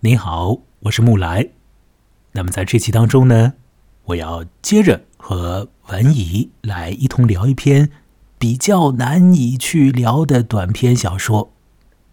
[0.00, 1.48] 你好，我是木来。
[2.30, 3.54] 那么在这期当中呢，
[4.04, 7.90] 我要接着和文怡来一同聊一篇
[8.38, 11.52] 比较难以去聊的短篇小说，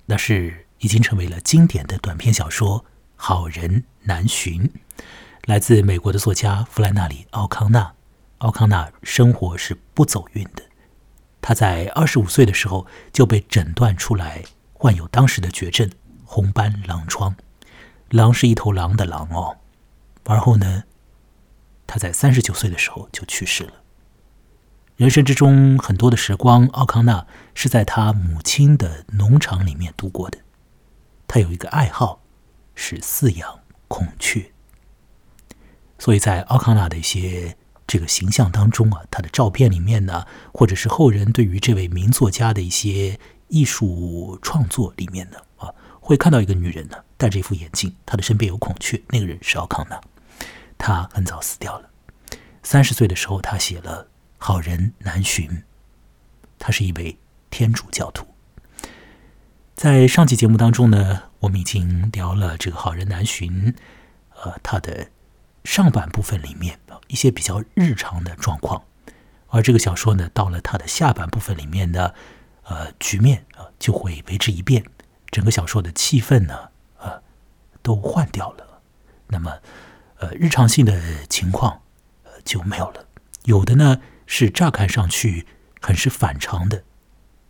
[0.07, 2.79] 那是已经成为了经典的短篇小说
[3.15, 4.63] 《好人难寻》，
[5.45, 7.93] 来自美国的作家弗兰纳里·奥康纳。
[8.39, 10.63] 奥康纳生活是不走运的，
[11.39, 14.43] 他在二十五岁的时候就被诊断出来
[14.73, 15.87] 患有当时的绝症——
[16.25, 17.35] 红斑狼疮。
[18.09, 19.57] 狼是一头狼的狼哦，
[20.25, 20.83] 而后呢，
[21.87, 23.73] 他在三十九岁的时候就去世了。
[24.95, 30.39] 人生之中很多的时光，奥康纳是在他母亲的农场里面度过的。
[31.27, 32.21] 他有一个爱好，
[32.75, 34.51] 是饲养孔雀。
[35.99, 45.37] 所以在奥康纳的一些这个形象当中啊，他的照片里面呢，或者是后人对于这位名作家的一些艺术创作里面呢，
[46.05, 46.97] 会看到一个女人呢。
[47.17, 49.01] 戴着一副眼镜，她的身边有孔雀。
[49.09, 49.99] 那个人是奥康纳，
[50.77, 51.89] 他很早死掉了。
[52.61, 54.03] 三十岁的时候，他写了
[54.37, 55.49] 《好人难寻》。
[56.59, 57.17] 他是一位
[57.49, 58.27] 天主教徒。
[59.75, 63.73] 在上期节目当中呢，我们已经聊了这个《好人难寻》，
[64.43, 65.09] 呃，他的
[65.63, 68.83] 上半部分里面一些比较日常的状况，
[69.47, 72.13] 而这个小说呢，到了它的下半部分里面呢，
[72.63, 74.83] 呃，局面啊就会为之一变，
[75.35, 76.53] 整个小说的气氛呢。
[76.97, 77.21] 啊
[77.85, 78.81] 都换掉了，
[79.27, 79.59] 那么，
[80.17, 81.83] 呃，日常性的情况，
[82.23, 83.05] 呃，就没有了。
[83.43, 85.45] 有的呢是乍看上去
[85.79, 86.83] 很是反常的，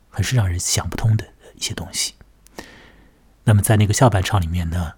[0.10, 2.16] 很是让人想不通的一些东西。
[3.46, 4.96] 那么在那个下半场里面呢，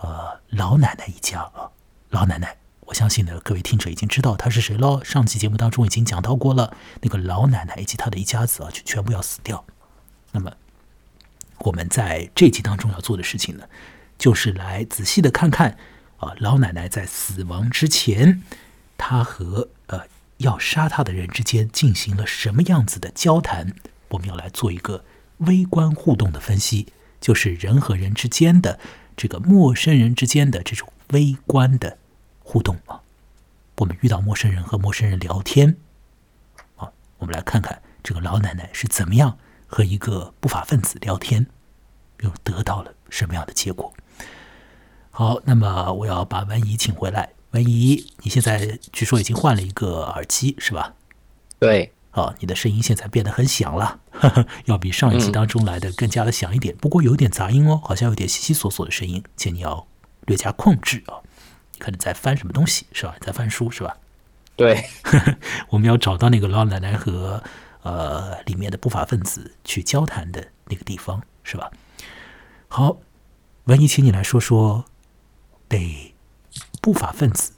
[0.00, 1.72] 呃，老奶奶一家啊，
[2.10, 5.02] 老奶奶，我相信呢各位听者已经知道她是谁了。
[5.02, 9.64] 上期节目当中已经讲到过了，那个老奶奶以及她的一家子啊，就全部要死掉。
[10.32, 10.52] 那么
[11.58, 13.64] 我们在这集当中要做的事情呢？
[14.16, 15.76] 就是来仔细的看看，
[16.18, 18.42] 啊，老奶奶在死亡之前，
[18.96, 20.02] 她和呃
[20.38, 23.74] 要杀她的人之间进行了什么样子的交谈？
[24.10, 25.04] 我们要来做一个
[25.38, 26.86] 微观互动的分析，
[27.20, 28.78] 就是人和人之间的
[29.16, 31.98] 这个陌生人之间的这种微观的
[32.38, 33.00] 互动啊。
[33.78, 35.76] 我们遇到陌生人和陌生人聊天，
[36.76, 39.38] 啊，我们来看看这个老奶奶是怎么样
[39.74, 41.44] 和一个不法分子聊天，
[42.20, 43.92] 又得到了什么样的结果？
[45.10, 47.30] 好，那么我要把文怡请回来。
[47.50, 50.94] 文怡，你现在据说已经换了一个耳机，是吧？
[51.58, 51.92] 对。
[52.12, 53.98] 哦，你的声音现在变得很响了，
[54.66, 56.76] 要比上一期当中来的更加的响一点。
[56.76, 59.88] 不过有点杂音哦，好像有点悉悉索索的声音，请你要
[60.26, 61.18] 略加控制啊。
[61.72, 63.16] 你可能在翻什么东西，是吧？
[63.20, 63.96] 在翻书，是吧？
[64.54, 64.84] 对。
[65.70, 67.42] 我们要找到那个老奶奶和
[67.84, 71.70] 呃里面的不法分子去交谈的那个地方，是吧？
[72.66, 72.98] 好，
[73.64, 74.84] 文怡，请你来说说。
[75.66, 76.14] 对，
[76.80, 77.52] 不法分子，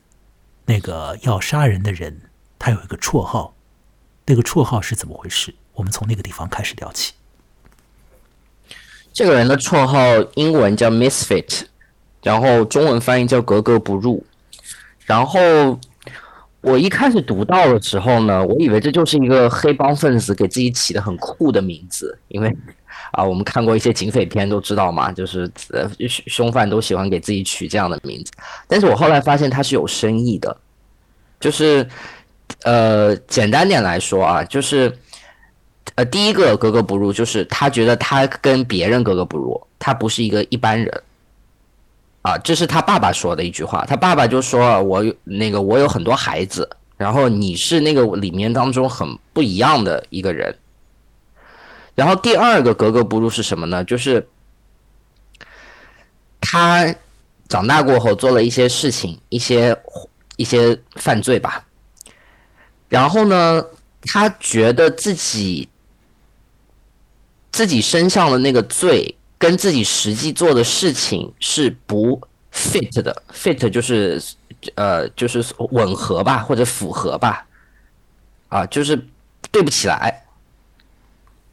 [0.65, 3.54] 那个要杀人的人，他有一个绰号，
[4.25, 5.54] 那个绰号是怎么回事？
[5.75, 7.15] 我们从那个地方开始聊起。
[9.12, 9.98] 这个人的绰号
[10.34, 11.66] 英文叫 Misfit，
[12.22, 14.25] 然后中文翻译叫格格不入。
[15.04, 15.78] 然后
[16.66, 22.54] 我一开始读到的时候呢，我以为这就是一个黑帮分子给自己起的很酷的名字，因为。
[23.12, 28.32] 啊，我们看过一些警匪片都知道嘛，就是呃凶凶犯都喜欢给自己取这样的名字。
[28.66, 30.54] 但是我后来发现他是有深意的，
[31.38, 31.87] 就是
[32.65, 34.93] 呃简单点来说啊，就是
[35.94, 41.03] 呃第一个格格不入，就是他觉得他跟别人格格不入，他不是一个一般人。
[42.26, 50.53] 啊，这是他爸爸说的一句话，他爸爸就说我有那个我有很多孩子，然后你是那个里面当中很不一样的一个人。
[51.94, 53.84] 然后第二个格格不入是什么呢？
[53.84, 54.28] 就是
[56.41, 56.92] 他
[57.47, 59.81] 长大过后做了一些事情，一些
[60.36, 61.65] 一些犯罪吧。
[62.88, 63.65] 然后呢，
[64.03, 65.69] 他觉得自己
[67.53, 72.20] 自己身上的那个罪跟自己实际做的事情是不
[72.52, 74.22] fit 的，fit 就是
[74.74, 77.47] 呃就是吻合吧，或者符合吧，
[78.48, 78.98] 啊，就是
[79.50, 80.22] 对不起来。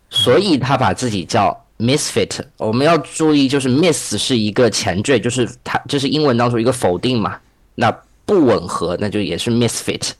[0.09, 7.39] 所以他把自己叫 misfit，我们要注意，就是 miss 是一个前缀，就是它这是英文当中一个否定嘛，
[7.75, 7.91] 那
[8.25, 10.11] 不吻合，那就也是 misfit。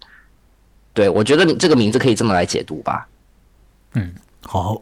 [0.94, 3.07] 对我觉得这个名字可以这么来解读吧。
[3.94, 4.81] 嗯，好。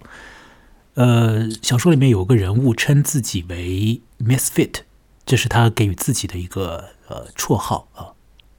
[0.95, 4.81] 呃，小说里面有个人物称自己为 misfit，
[5.25, 8.11] 这是他给予自己的一个呃绰号啊，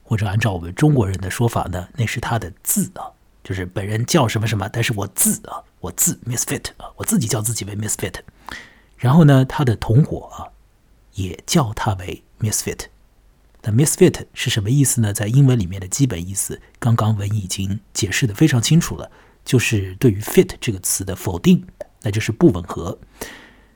[0.03, 3.11] 或者按照我们中国人的说法呢，那是他的字啊。
[3.43, 8.13] 就是本人叫什么什么，但是我字啊，我字 misfit 啊，我自己叫自己为 misfit。
[8.97, 10.47] 然后呢，他的同伙啊，
[11.15, 12.85] 也叫他为 misfit。
[13.63, 15.11] 那 misfit 是什么意思呢？
[15.11, 19.11] 在英文里面的基本意思，刚刚文已经解释的非常清楚了，
[19.43, 21.67] 就是对于 fit 这个词的否定，
[22.03, 22.99] 那就是不吻合。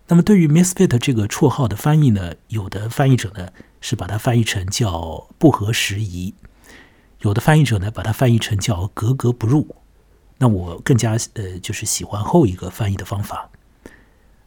[0.08, 3.50] 那么对于 misfit 这个绰号的翻译呢，有的翻译者呢
[3.82, 6.34] 是把它翻译成叫不合时宜，
[7.22, 9.76] 有的翻译者呢把它翻译成叫格格不入。
[10.38, 13.50] 那我更加呃就是喜欢后一个翻译的方法。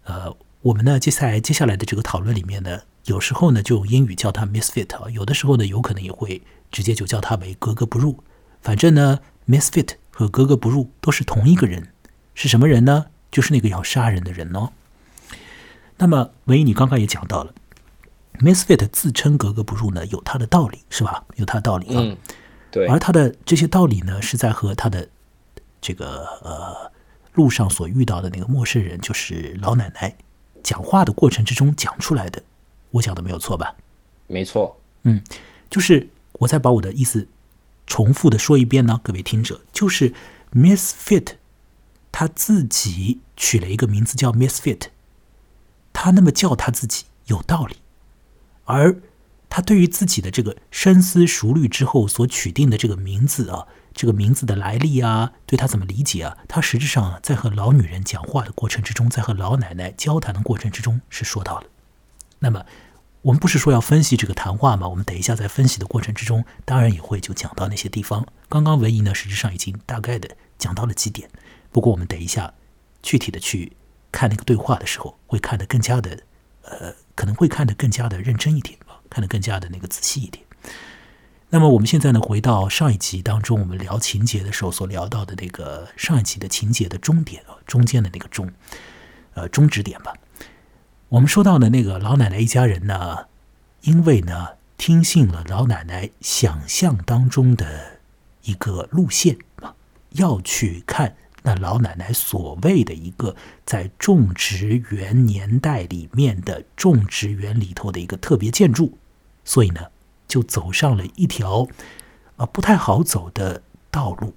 [0.05, 2.82] 呃，我们呢接下来接下来的这个讨论里面呢。
[3.06, 8.23] 有时候呢，就用英语叫它 misfit 啊；有的时候呢，有可能也会直接就叫它为格格不入。
[8.61, 11.88] 反正呢，misfit 和格格不入都是同一个人，
[12.35, 13.06] 是什么人呢？
[13.31, 14.71] 就是那个要杀人的人哦。
[15.99, 17.53] 那么，文一，你刚刚也讲到了
[18.38, 21.25] ，misfit 自称格格不入呢，有他的道理，是吧？
[21.37, 22.17] 有他的道理啊。
[22.71, 22.87] 对。
[22.87, 25.09] 而他的这些道理呢，是在和他的
[25.81, 26.91] 这个呃
[27.35, 30.17] 路上所遇到的那个陌生人，就是老奶奶
[30.62, 32.43] 讲话的过程之中讲出来的。
[32.93, 33.77] 我讲的没有错吧？
[34.27, 35.23] 没错，嗯，
[35.69, 37.29] 就是我再把我的意思
[37.87, 40.12] 重复的说一遍呢，各位听者，就是
[40.55, 41.35] Misfit
[42.12, 44.89] 他自己取了一个名字叫 Misfit，
[45.93, 47.77] 他那么叫他自己有道理，
[48.65, 49.01] 而
[49.49, 61.67] 他对于自己的这个深思熟虑之后所取定的这个名字啊，这个名字的来历啊，对他怎么理解啊，他实质上在和老女人讲话的过程之中，在和老奶奶交谈的过程之中是说到了。
[62.39, 62.65] 那么，
[63.23, 64.89] 我们不是说要分析这个谈话吗？
[64.89, 68.27] 我们等一下在分析的过程之中，当然也会就讲到那些地方。
[68.49, 71.29] 刚刚文姨呢，实质上已经大概的讲到了几点。
[71.70, 72.55] 不过我们等一下
[73.02, 73.72] 具体的去
[74.12, 76.22] 看那个对话的时候，会看得更加的，
[76.62, 80.44] 呃，可能会看得更加的认真一点吧，看得更加的那个仔细一点。
[81.50, 88.52] 那么我们现在呢，回到上一集当中，我们聊情节的时候所聊到的那个上一集的情节的终点啊，中间的那个终，
[89.34, 90.14] 呃，终止点吧。
[91.08, 93.26] 我们说到的那个老奶奶一家人呢，
[93.82, 97.99] 因为呢听信了老奶奶想象当中的
[98.43, 99.75] 一个路线啊，
[100.11, 103.35] 要去看那老奶奶所谓的一个
[103.65, 108.99] 在种植园年代里面的种植园里头的一个特别建筑，
[109.45, 109.87] 所以呢
[110.29, 111.67] 就走上了一条
[112.37, 114.35] 啊不太好走的道路。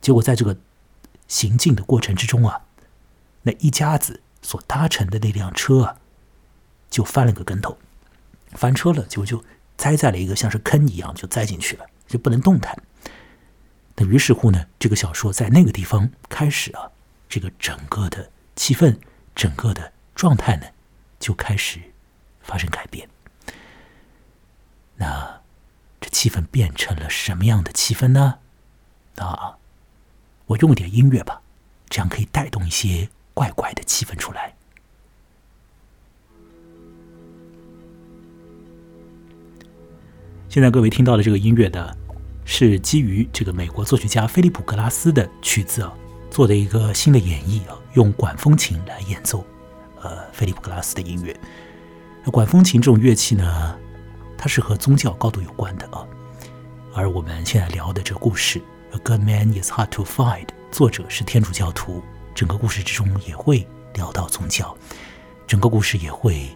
[0.00, 0.56] 结果在这个
[1.28, 2.62] 行进的过程之中啊，
[3.42, 4.20] 那一家子。
[4.46, 5.96] 所搭乘的那辆车啊，
[6.90, 7.78] 就翻了个跟头，
[8.50, 9.42] 翻车了，结果就
[9.78, 12.76] 栽在了一个像是坑一样，就栽进去了，就不能动弹。
[13.96, 16.90] 那于是乎呢，这个小说在那个地方开始啊，
[17.28, 18.98] 这个整个的气氛、
[19.34, 20.66] 整个的状态呢，
[21.18, 21.80] 就开始
[22.40, 23.08] 发生改变。
[24.96, 25.40] 那
[26.00, 28.38] 这气氛变成了什么样的气氛呢？
[29.16, 29.58] 啊，
[30.46, 31.42] 我用点音乐吧，
[31.88, 33.08] 这样可以带动一些。
[33.34, 34.54] 怪怪的气氛出来。
[40.48, 41.96] 现在各位听到的这个音乐的，
[42.44, 45.92] 是基于这个美国作曲家菲利普格拉斯的曲子啊
[46.30, 49.44] 做的一个新的演绎啊，用管风琴来演奏。
[50.02, 51.34] 呃，菲利普格拉斯的音乐，
[52.22, 53.78] 那管风琴这种乐器呢，
[54.36, 56.06] 它是和宗教高度有关的啊。
[56.92, 58.58] 而我们现在聊的这个故事，
[58.94, 62.02] 《A Good Man Is Hard to Find》，作者是天主教徒。
[62.34, 64.76] 整个故事之中也会聊到宗教，
[65.46, 66.48] 整个故事也会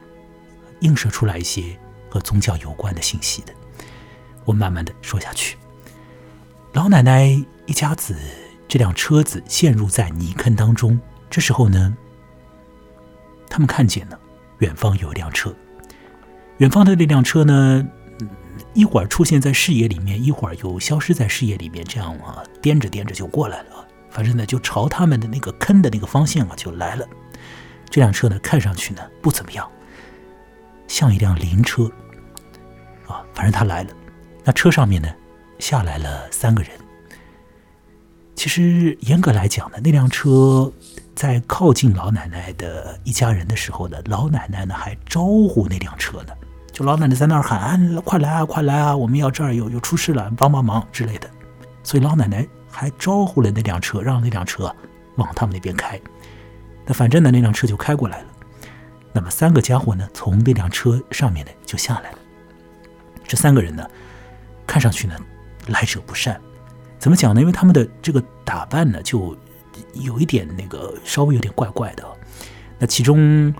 [0.81, 1.79] 映射出来一些
[2.11, 3.55] 和宗教有关的信息的。
[4.45, 5.57] 我慢慢的说下去。
[6.79, 7.27] 老奶奶
[7.67, 8.15] 一家子
[8.69, 10.97] 这辆车子陷入在泥坑当中，
[11.29, 11.93] 这时候呢，
[13.51, 14.17] 他们看见了
[14.59, 15.53] 远方有一辆车，
[16.59, 17.85] 远方的那辆车呢，
[18.75, 23.89] 一会儿出现在视野里面，一会儿又消失在视野里面，这样啊，颠着颠着就过来了。
[24.09, 27.05] 反正呢，就朝他们的那个坑的那个方向啊，就来了。
[27.91, 29.69] 这辆车呢，看上去呢不怎么样，
[30.87, 31.91] 像一辆灵车
[33.09, 33.27] 啊。
[33.35, 33.91] 反正他来了，
[34.45, 35.09] 那车上面呢
[35.59, 36.73] 下来了三个人。
[38.35, 40.73] 其实严格来讲呢，那辆车
[41.15, 46.33] 在靠近老奶奶的一家人的时候呢，老奶奶呢还招呼那辆车呢，
[46.73, 47.59] 就老奶奶在那儿喊
[47.97, 51.29] ：“啊，快来啊，快来啊，我们要这儿有有出事了，帮帮忙之类的。”
[51.83, 52.47] 所以老奶奶。
[52.71, 54.73] 还招呼了那辆车，让那辆车
[55.17, 56.01] 往他们那边开。
[56.87, 58.27] 那反正呢，那辆车就开过来了。
[59.13, 62.19] 那么三个家伙呢，从那辆车上面呢就下来了。
[63.27, 63.85] 这三个人呢，
[64.65, 65.15] 看上去呢
[65.69, 66.41] 来者不善。
[66.99, 67.41] 怎么讲呢？
[67.41, 69.37] 因为他们的这个打扮呢，就
[69.95, 72.05] 有一点那个稍微有点怪怪的。
[72.79, 73.55] 那其中，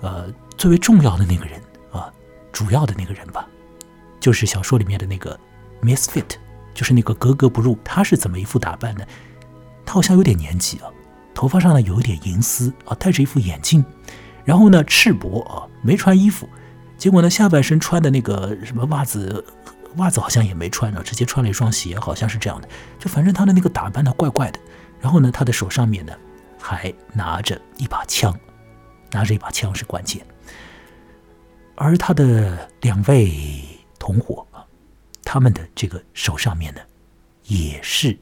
[0.00, 1.60] 呃，最为重要的那个人
[1.92, 2.12] 啊，
[2.52, 3.46] 主要的那个人吧，
[4.18, 5.38] 就是小说里面的那个
[5.82, 6.36] Misfit。
[6.74, 9.04] 就是那个格格不入，他是怎么一副打扮呢？
[9.84, 10.86] 他好像有点年纪啊，
[11.34, 13.84] 头发上呢有一点银丝啊，戴着一副眼镜，
[14.44, 16.48] 然后呢赤膊啊，没穿衣服，
[16.96, 19.44] 结果呢，下半身穿的那个什么袜子，
[19.98, 22.68] 袜子好像也没穿呢，直接穿了一双鞋，好像是这样的。
[22.98, 24.58] 就反正他的那个打扮呢，怪怪的。
[25.00, 26.12] 然后呢，他的手上面呢，
[26.60, 28.36] 还拿着一把枪，
[29.12, 30.26] 拿着一把枪是关键。
[31.76, 33.62] 而他的两位
[33.98, 34.66] 同伙啊，
[35.22, 36.80] 他们的这个手上面呢，
[37.44, 38.18] 也是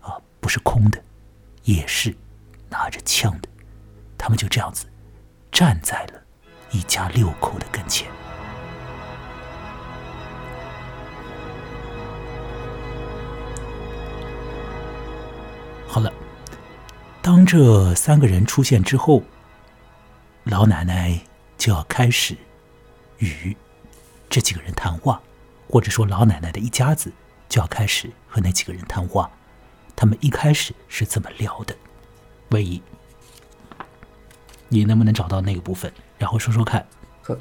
[0.00, 1.02] 啊，不是空的，
[1.64, 2.14] 也是
[2.68, 3.48] 拿着枪的。
[4.16, 4.86] 他们就这样子
[5.50, 6.22] 站在了
[6.70, 8.06] 一家六口的跟前。
[16.00, 16.12] 了，
[17.22, 19.22] 当这三个人出现之后，
[20.44, 21.20] 老奶奶
[21.58, 22.36] 就要开始。
[23.18, 23.56] 与
[24.28, 25.18] 这几个人谈话，
[25.70, 27.10] 或者说老奶奶的一家子
[27.48, 29.30] 就要开始和那几个人谈话。
[29.94, 31.74] 他们一开始是怎么聊的？
[32.50, 32.82] 魏一，
[34.68, 36.86] 你能不能找到那个部分，然后说说看？
[37.22, 37.40] 可，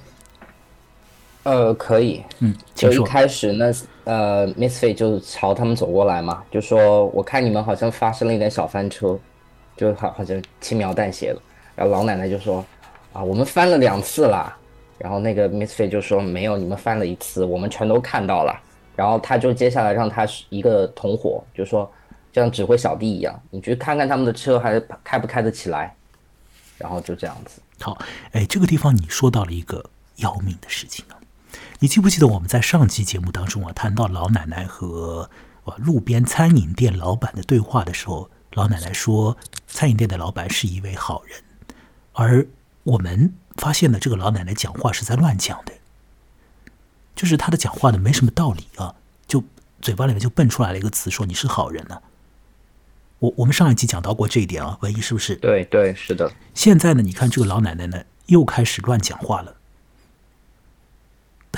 [1.44, 2.24] 呃，可以。
[2.40, 3.74] 嗯，就一开始那
[4.06, 9.20] 呃，Miss Fei 就朝他们走过来嘛，就说：“我看你们好像发生了一点小翻车，
[9.76, 11.42] 就好好像轻描淡写了。”
[11.76, 12.64] 然后老奶奶就说
[13.14, 14.56] ：“啊，我们翻了两次啦。”
[14.98, 18.58] 然后那个 Miss Fei 就说没有，你们翻了一次，我们全都看到了。
[18.96, 21.92] 然后他就接下来让他一个同伙，就说
[22.32, 25.94] 像指挥小弟一样，你去看看他们的车还开不开得起来。
[26.78, 27.62] 然后就这样子。
[27.80, 27.98] 好，
[28.34, 29.84] 哎，这个地方你说到了一个
[30.18, 31.16] 要命的事情啊！
[31.80, 35.30] 你记不记得我们在上期节目当中啊，谈到老奶奶和
[35.64, 41.42] 啊路边餐饮店老板的对话的时候，老奶奶说餐饮店的老板是一位好人，
[42.14, 42.48] 而
[42.84, 43.34] 我们。
[43.58, 45.72] 发现呢这个老奶奶讲话是在乱讲的，
[47.16, 48.96] 就是她的讲话呢没什么道理啊，
[49.28, 49.42] 就
[49.82, 52.02] 嘴巴里面就蹦出来了一个词，说你是好人呢。
[53.20, 55.38] 我我们上一期讲到过这一点啊，文一是不是？
[55.38, 56.30] 对对，是的。
[56.54, 59.55] 现在呢，你看这个老奶奶呢又开始乱讲话了，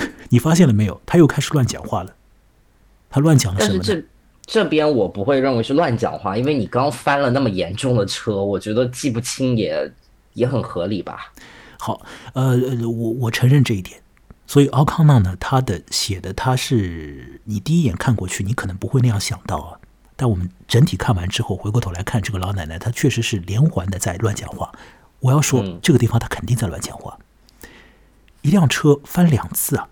[0.30, 1.00] 你发现了没有？
[1.06, 2.14] 他又开始乱讲话了，
[3.10, 3.74] 他乱讲了什么？
[3.78, 4.06] 但是这
[4.62, 9.92] 这边我不会认为是乱讲话，因为你刚翻了那么严重的车，我觉得记不清也
[10.34, 11.32] 也很合理吧。
[11.78, 12.00] 好，
[12.32, 12.56] 呃，
[12.88, 14.00] 我我承认这一点，
[14.46, 19.78] 所以奥康纳呢，他的写的他是你第一眼看过去，你可能不会那样想到啊。
[20.16, 24.72] 但我们整体看完之后，回过头来看这个老奶奶，她确实是连环的在乱讲话。
[25.20, 27.16] 我要说，这个地方她肯定在乱讲话。
[28.42, 29.88] 一辆车翻两次啊，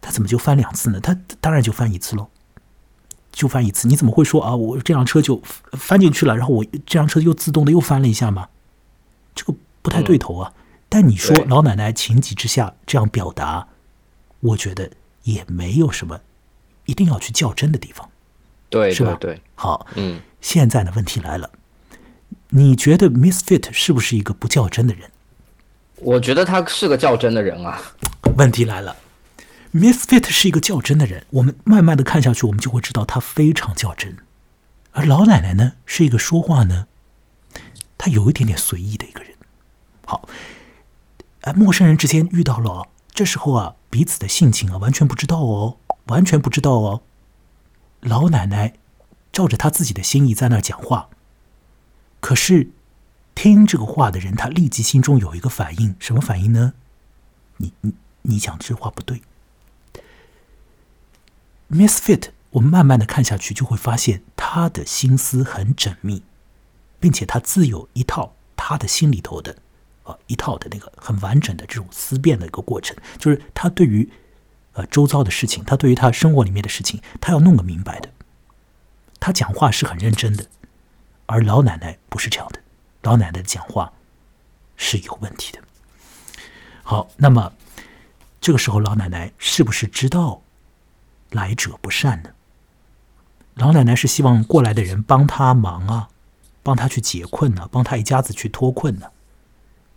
[0.00, 1.00] 他怎么就翻两次呢？
[1.00, 2.28] 他当然就翻一次喽，
[3.32, 3.88] 就翻一次。
[3.88, 4.54] 你怎么会说啊？
[4.54, 8.48] 我这辆车就翻进去了，然后我这辆车又自动的又翻了一下吗？
[9.34, 9.54] 这个。
[9.82, 10.52] 不太对头啊，
[10.88, 13.68] 但你说老奶奶情急之下这样表达，
[14.40, 14.90] 我觉得
[15.22, 16.18] 也没有什么
[16.86, 18.10] 一定要去较真的地方，
[18.68, 19.16] 对，是吧？
[19.20, 21.48] 对，好，嗯，现在的问题来了，
[22.48, 25.08] 你觉得 Misfit 是不是一个不较真的人？
[25.96, 27.80] 我觉得他是个较真的人啊。
[28.36, 28.96] 问题来了
[29.72, 34.16] ，Misfit 是一个较真的人，我们慢慢的看下去，我们就会知道他非常较真，
[34.92, 36.86] 而老奶奶呢，是一个说话呢，
[37.96, 39.32] 她有一点点随意的一个人。
[40.04, 40.28] 好，
[41.42, 47.02] 哎，陌生人之间遇到了，这时候啊，彼此的性情啊，完全不知道哦，完全不知道哦。
[48.00, 48.74] 老奶奶
[49.32, 51.08] 照着她自己的心意在那讲话，
[52.20, 52.68] 可是
[53.36, 56.72] 听这个话的人，他立即心中有一个反应，什么反应呢？
[57.58, 59.22] 你你你讲这话不对。
[61.70, 66.24] Misfit，我们慢慢的看下去，就会发现他的心思很缜密，
[66.98, 69.58] 并且他自有一套他的心里头的。
[70.04, 74.08] 啊，一套的那个很完整的这种思辨的一个过程，就是他对于
[74.74, 78.08] 呃周遭的事情，他对于他生活里面的事情，他要弄个明白的。
[79.18, 80.46] 他讲话是很认真的，
[81.26, 82.60] 而老奶奶不是这样的，
[83.06, 83.92] 老奶奶讲话
[84.76, 85.60] 是有问题的。
[86.82, 87.52] 好，那么
[88.40, 90.42] 这个时候老奶奶是不是知道
[91.30, 92.30] 来者不善呢？
[93.54, 96.08] 老奶奶是希望过来的人帮她忙啊，
[96.64, 99.06] 帮她去解困呢，帮她一家子去脱困呢。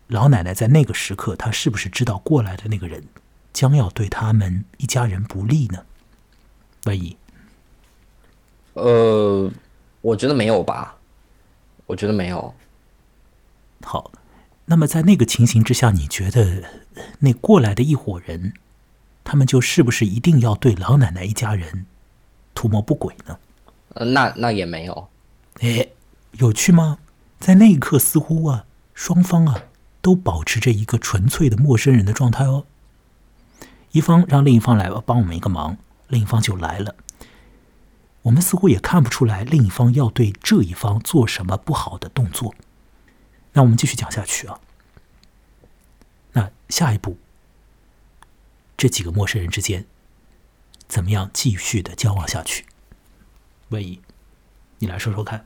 [0.06, 3.04] 老奶奶在那个时刻，她是不是知道过来的那个人
[3.52, 5.84] 将要对他们一家人不利呢？
[6.86, 7.18] 万一？
[8.74, 9.52] 呃，
[10.02, 10.96] 我觉得没有吧，
[11.88, 12.54] 我觉得没有。
[13.84, 14.12] 好，
[14.66, 16.64] 那么在那个情形之下，你觉得
[17.20, 18.54] 那过来的一伙人，
[19.24, 21.86] 他们就是不是一定要对老奶奶一家人
[22.54, 23.38] 图谋不轨呢？
[23.96, 25.10] 呃，那那也没有。
[25.62, 25.88] 哎，
[26.34, 27.00] 有趣吗？
[27.40, 29.64] 在那一刻，似乎啊，双方啊。
[30.02, 32.66] 都保持着一个纯粹的陌生人的状态哦。
[33.92, 36.96] 一方让另一方来帮我们一个忙，另一方就来了。
[38.22, 42.56] 我们似乎也看不出来另一方要对这一方做什么不好的动作。
[43.54, 44.60] 那我们继续讲下去啊。
[46.32, 47.18] 那下一步
[48.78, 49.86] 这几个陌生人之间
[50.88, 52.66] 怎么样继续的交往下去？
[53.70, 54.00] 魏一，
[54.78, 55.46] 你来说说看。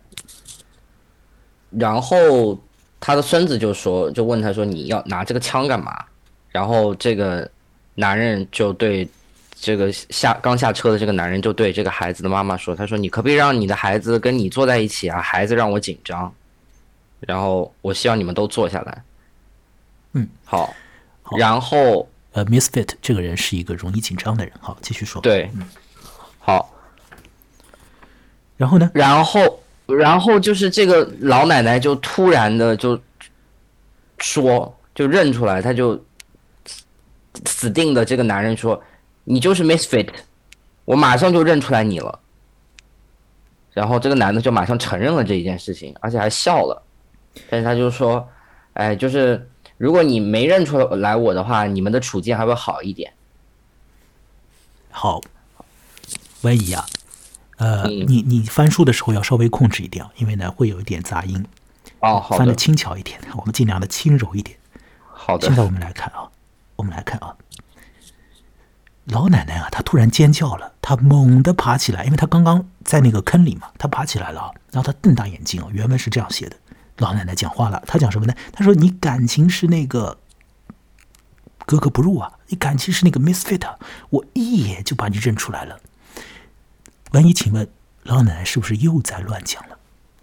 [1.72, 2.62] 然后
[3.00, 6.05] 他的孙子就说，就问他说：“你要拿这个枪干嘛？”
[6.50, 7.50] 然后这个
[7.95, 9.10] 男人就对
[9.55, 15.22] 这个下刚下车的这个男人就对这个孩子的妈妈说：“他说你可不可以让你的孩子跟你坐在一起啊？
[15.22, 16.33] 孩子让我紧张。
[17.27, 19.03] 然后我希望你们都坐下来。”
[20.13, 20.74] 嗯，好。
[21.38, 24.53] 然后呃，Misfit 这个人是一个容易紧张的人。
[24.60, 25.22] 好，继续说。
[25.22, 25.50] 对，
[26.39, 26.74] 好。
[28.58, 28.92] 然后呢？
[28.94, 29.60] 然后。
[29.86, 32.98] 然后就是这个老奶奶就突然的就
[34.18, 36.01] 说，就认出来，她就
[37.46, 38.82] 死定的这个男人说
[39.25, 40.08] ：“你就是 Misfit，
[40.86, 42.18] 我马上就认出来你了。”
[43.74, 46.82] 然后这个男的就马上承认了这一件事情，而且还笑了。
[47.50, 48.28] 但是他就说
[48.74, 53.13] ：“哎，就是如果你没认出来我的话，你们的处境还会好一点。”
[54.92, 55.22] 好，
[56.42, 56.86] 温怡啊。
[57.58, 61.46] 呃，你你翻书的时候要稍微控制一点，因为呢会有一点杂音。
[62.00, 62.38] 哦，好的。
[62.38, 64.58] 翻的轻巧一点，我们尽量的轻柔一点。
[65.12, 65.48] 好的。
[65.48, 66.30] 现在我们来看啊，
[66.75, 67.36] 我们来看啊，
[69.06, 76.58] 老奶奶啊，她突然尖叫了，她猛地爬起来，因为她刚刚在那个坑里嘛，她爬起来了，然后她瞪大眼睛哦，原文是这样写的。
[76.98, 78.34] 老奶奶讲话了，她讲什么呢？
[78.52, 80.18] 她说：“你感情是那个
[81.66, 83.68] 格格不入啊，你感情是那个 misfit，
[84.10, 85.80] 我一眼就把你认出来了。”
[87.14, 87.68] 万一请问
[88.04, 89.78] 老奶奶是不是又在乱讲了？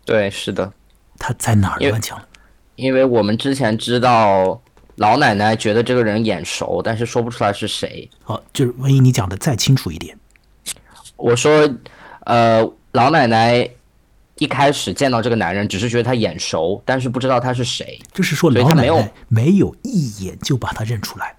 [0.05, 0.73] 对，是的。
[1.19, 2.27] 她在哪儿乱讲了？
[2.77, 4.61] 因为我们之前知道
[4.97, 8.09] 老奶奶觉得这个人眼熟，但是说不出来是谁。
[8.23, 10.17] 好，就是万一你讲的再清楚一点。
[11.17, 11.69] 我说，
[12.21, 13.69] 呃，老奶奶
[14.41, 18.01] 一开始见到这个男人，只是觉得他眼熟，但是不知道他是谁。
[18.11, 21.37] 就是说，老奶奶没有一眼就把他认出来。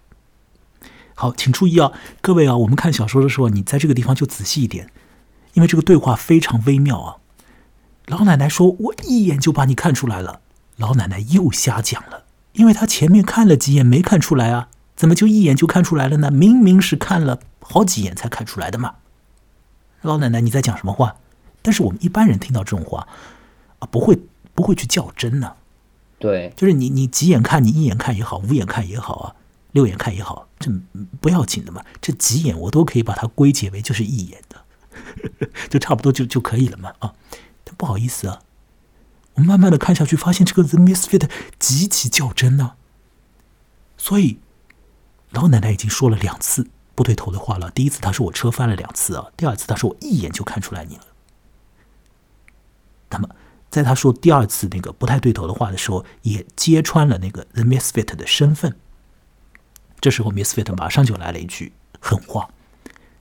[1.15, 1.91] 好，请注意啊，
[2.21, 4.89] 各位啊，我们看小说的时候，你在这个地方就仔细一点。
[5.53, 7.17] 因为这个对话非常微妙啊！
[8.05, 10.41] 老奶奶说：“我一眼就把你看出来了。”
[10.77, 16.29] 老奶奶又瞎讲了，因为她前面看了几眼没看出来啊，怎么就一眼就看出来了呢？
[16.29, 18.93] 明明是看了好几眼才看出来的嘛！
[20.03, 21.15] 老奶奶你在讲什么话？
[21.61, 23.07] 但是我们一般人听到这种话
[23.79, 24.19] 啊，不会
[24.53, 25.55] 不会去较真呢。
[26.19, 29.35] 对，就是你你几眼看，你一眼看也好，五眼看也好啊，
[29.71, 30.71] 六眼看也好，这
[31.19, 31.83] 不要紧的嘛。
[31.99, 34.61] 这几眼我都可以把它归结为就是一眼的。
[35.69, 37.13] 就差不多就就可以了嘛啊！
[37.63, 38.41] 但不好意思啊，
[39.35, 42.73] 我慢慢的看下去，发现这个 The Misfit 极其较真呢。
[43.97, 44.39] 所以
[45.31, 47.71] 老奶奶已经说了两次不对头的话了。
[47.71, 51.03] 第一次她说我车翻了两次啊，第二次她说我一眼就看出来你了。
[53.11, 53.29] 那么
[53.69, 58.75] 在他说第二次那个不太对头的话的时候，也揭穿了那个 The Misfit 的身份。
[59.99, 62.49] 这时候 Misfit 马上就来了一句狠话，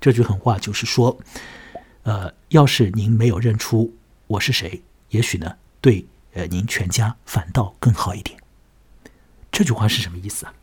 [0.00, 1.18] 这句狠话就是说。
[2.02, 3.94] 呃，要是您没有认出
[4.26, 8.40] 我是谁，也许呢，对呃您全家反倒更好一点。
[9.52, 10.54] 这句话是什么意思啊？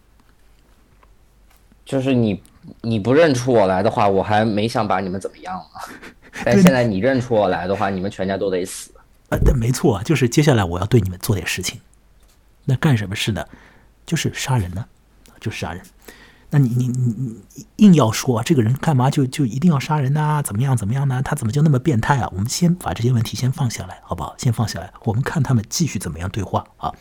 [1.85, 2.41] 就是你
[2.81, 5.95] 你不认出我来的话，我还没想把你们怎么样呢。
[6.43, 8.89] 但现在你认出我来的话，你们全家都得死。
[9.29, 11.81] 呃，对，没错，就是接下来我要对你们做点事情。
[12.65, 13.45] 那干什么事呢？
[14.05, 14.85] 就是杀人呢，
[15.39, 15.81] 就杀人。
[16.49, 17.43] 那你你你
[17.75, 20.41] 硬要说这个人干嘛就就一定要杀人呢？
[20.45, 21.21] 怎么样怎么样呢？
[21.21, 22.29] 他怎么就那么变态啊？
[22.31, 24.33] 我们先把这些问题先放下来，好不好？
[24.37, 26.93] 先放下来，我们看他们继续怎么样对话啊？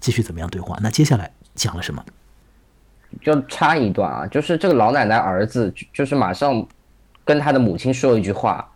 [0.00, 0.78] 继续怎么样对话？
[0.80, 2.02] 那接下来讲了什么？
[3.20, 6.66] 就插一段啊，就是这个老奶奶儿子就是马上
[7.26, 8.66] 跟他的母亲说一句话，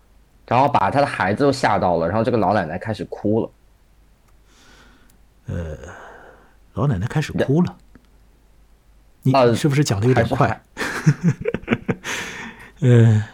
[0.49, 3.51] 然后把他的孩子都吓到了，然后这个老奶奶开始哭了。
[5.47, 5.77] 呃，
[6.73, 7.77] 老奶奶开始哭了。
[9.23, 10.61] 你是不是讲的有点快？
[12.81, 13.25] 呃，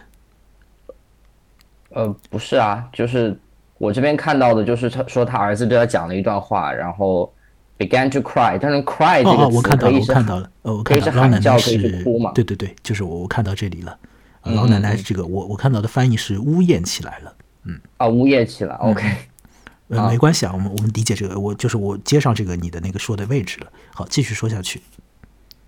[1.90, 3.36] 呃，不是啊，就是
[3.78, 7.32] 我这边看到的，就是他说他儿子对他讲了一段话，然后
[7.78, 12.32] began to cry，但是 cry 这个词可以是看到了，哦，我看到老奶奶是哭嘛？
[12.34, 13.96] 对对对，就是我我看到这里了。
[14.44, 19.02] 老奶奶这个我我看到的翻译是呜咽起来了，嗯啊，呜咽起来，OK，
[19.88, 23.66] 呃，没关系啊，我们我们理解这个，我就是我接上这个你的那个说的位置了。
[23.94, 24.80] 好，继续说下去。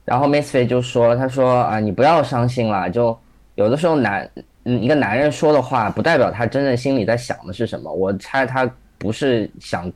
[0.05, 2.89] 然后 Miss Fei 就说：“他说啊，你不要伤心了。
[2.89, 3.19] 就
[3.57, 4.31] 有的时候男，
[4.62, 7.93] 嗯，一个男人说的话，不代表他真正心里在想的是什么。
[7.93, 9.93] 我猜他不是想，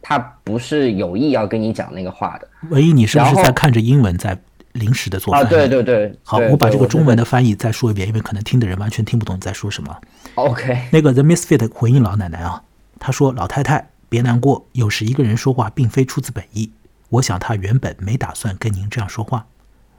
[0.00, 2.48] 他不是有意要跟你讲那个话的。
[2.70, 4.34] 唯一，你是不是在看着英文在
[4.72, 5.48] 临时的做翻译？
[5.48, 6.18] 对对对。
[6.22, 10.00] 好，我把这个中文的翻译再说一遍，因为可能听的人完全听不懂你在说什么。
[10.34, 10.88] OK。
[10.92, 12.62] 那个 The Miss Fit 回应老奶奶啊，
[12.98, 16.72] 他说：老太太别难过，有时一个人说话并非出自本意。
[17.10, 19.46] 我想他原本没打算跟您这样说话。”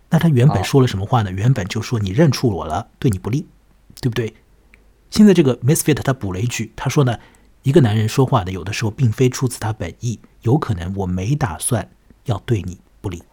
[0.09, 1.31] 那他原本说了什么话呢？
[1.31, 3.47] 原本就说你认出我了，对你不利，
[3.99, 4.35] 对不对？
[5.09, 7.17] 现在这个 Misfit 他补了一句，他说呢，
[7.63, 11.89] 一个男人说话的，有的时候并非出自他本意，有可能我没打算
[12.25, 13.23] 要对你不利。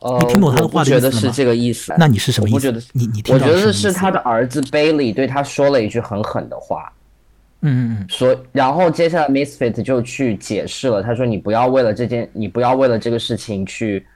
[0.00, 1.94] 呃，你听懂他的话的意思吗我觉得是这个意思。
[1.98, 2.80] 那你是什么意思我不觉得？
[2.92, 6.92] 你你听我觉得到什么意思是他的儿子 Bailey 对他说了一句很狠的话，
[7.62, 14.06] 嗯嗯嗯，说，然后接下来 Misfit 就去解释了，他说你不要为了这件，你不要为了这个事情去，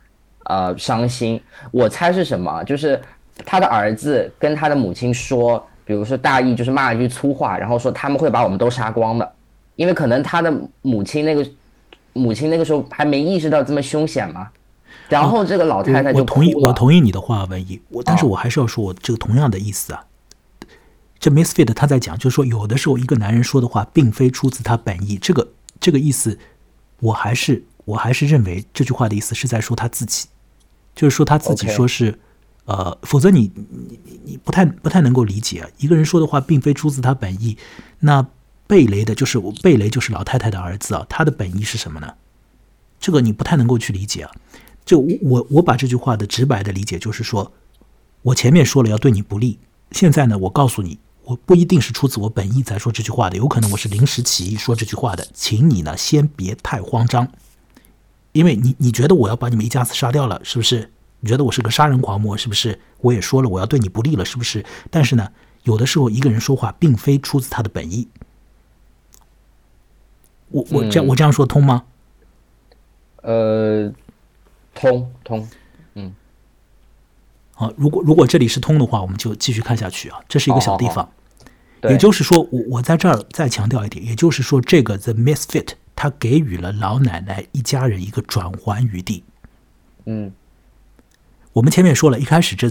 [0.44, 1.40] 呃，伤心。
[1.70, 2.62] 我猜是什么？
[2.64, 3.00] 就是
[3.44, 9.32] 他的儿子跟他的母亲说，比如说大意就是骂了一句粗话，然后说他们会把我们都杀光的，
[9.76, 11.46] 因为可能他的母亲那个
[12.12, 14.48] 母亲那个时候还没意识到这么凶险嘛。
[15.08, 17.80] 然后这个老太太就我我同意，我同意你的话，文艺。
[17.88, 20.04] 我但是哦我还是要说，我这个同样的意思啊。
[21.18, 25.16] 这 Misfit 他在讲，就是说，有的时候一个男人说的话，并非出自他本意。
[25.16, 25.48] 这个
[25.80, 26.38] 这个意思，
[27.00, 30.26] 我还是我还是认为这句话的意思是在说他自己，
[30.94, 32.18] 就是说他自己说是
[32.64, 35.68] 呃，否则你你你你不太不太能够理解啊。
[35.78, 37.56] 一个人说的话并非出自他本意，
[38.00, 38.26] 那
[38.66, 42.14] 贝雷的就是贝雷就是老太太的儿子啊，他的本意是什么呢？
[43.00, 44.30] 这个你不太能够去理解啊。
[44.84, 47.52] 就我我我把这句话的直白的理解就是说，
[48.22, 49.58] 我前面说了要对你不利，
[49.92, 57.28] 现在呢，我告诉你，我不一定是出自我本意才说这句话的，有可能我是临时起意说这句话的，请你呢先别太慌张，
[58.32, 60.90] 因为你你觉得我要把你们一家子杀掉了，是不是？
[61.20, 62.78] 你觉得我是个杀人狂魔，是不是？
[63.00, 64.64] 我也说了我要对你不利了，是不是？
[64.90, 65.30] 但是呢，
[65.62, 68.08] 有的时候一个人说话并非出自他的本意。
[70.50, 71.84] 我我这样我这样说通吗？
[73.22, 73.90] 呃，
[74.74, 75.48] 通通，
[75.94, 76.14] 嗯
[77.52, 80.20] 好，如果如果这里是通的话，我们就继续看下去啊。
[80.28, 81.08] 这是一个小地方，
[81.80, 89.22] 对也就是说，我我在这儿再强调一点，也就是说，这个 The Misfit 他给予了老奶奶一家人一个转圜余地。
[90.06, 90.32] 嗯
[91.52, 92.68] 我们前面说了，一开始这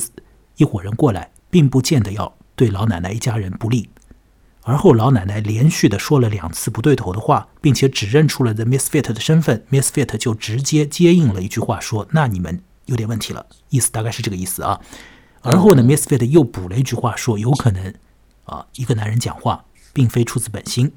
[0.58, 3.90] 一伙人过来，并不见得要对老奶奶一家人不利，
[4.66, 14.80] 而后老奶奶连续的说了两次不对头的话，并且指认出了 The Misfit 的身份，Misfit 就直接接应了一句话说：“那你们有点问题了。”意思大概是这个意思啊。
[15.42, 17.94] 而后呢，Misfit 又补了一句话说：“有可能
[18.46, 20.94] 啊，一个男人讲话并非出自本心。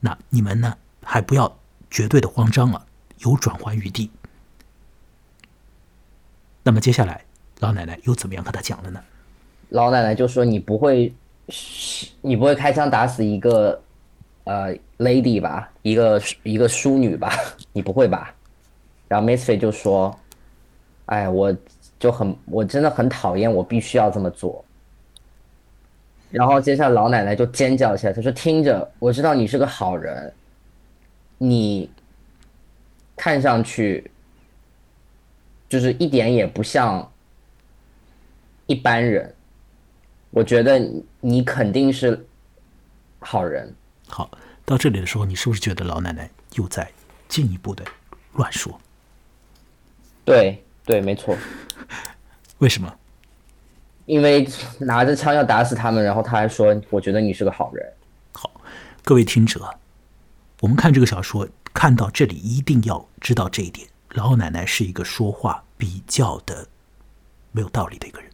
[0.00, 1.56] 那你们呢，还不要
[1.88, 2.84] 绝对的慌张啊，
[3.18, 4.10] 有转圜余地。”
[6.64, 7.24] 那么接下来，
[7.60, 9.00] 老奶奶又怎么样和他讲了呢？
[9.68, 11.14] 老奶奶就说你不会，
[12.20, 13.80] 你不会开枪打死一个
[14.44, 17.32] 呃 lady 吧，一个一个淑女吧，
[17.72, 18.34] 你不会吧？
[19.08, 20.18] 然后 Misfit 就说，
[21.06, 21.54] 哎，我
[21.98, 24.64] 就很，我真的很讨厌，我必须要这么做。
[26.30, 30.32] 然后接下来老奶奶就尖叫起来，她说：“听着，我知道你是个好人，
[31.36, 31.90] 你
[33.16, 34.10] 看上去
[35.68, 37.06] 就是一点也不像
[38.66, 39.34] 一般人。
[40.32, 42.26] 我觉得你你肯定是
[43.20, 43.72] 好人。
[44.08, 44.28] 好，
[44.64, 46.90] 到这里的时候，你是不是觉得老奶奶又在
[47.28, 47.84] 进一步的
[48.32, 48.80] 乱说？
[50.24, 51.36] 对对，没错，
[52.58, 52.92] 为什么？
[54.06, 57.92] 因为拿着枪要打死他们，然后他还说：“我觉得你是个好人。
[58.32, 58.50] 好，
[59.04, 59.78] 各位听者，
[60.60, 66.66] 我们看这个小说，看到这里一定要知道这一点：老奶奶是一个说话比较的
[67.52, 68.31] 没有道理的一个人，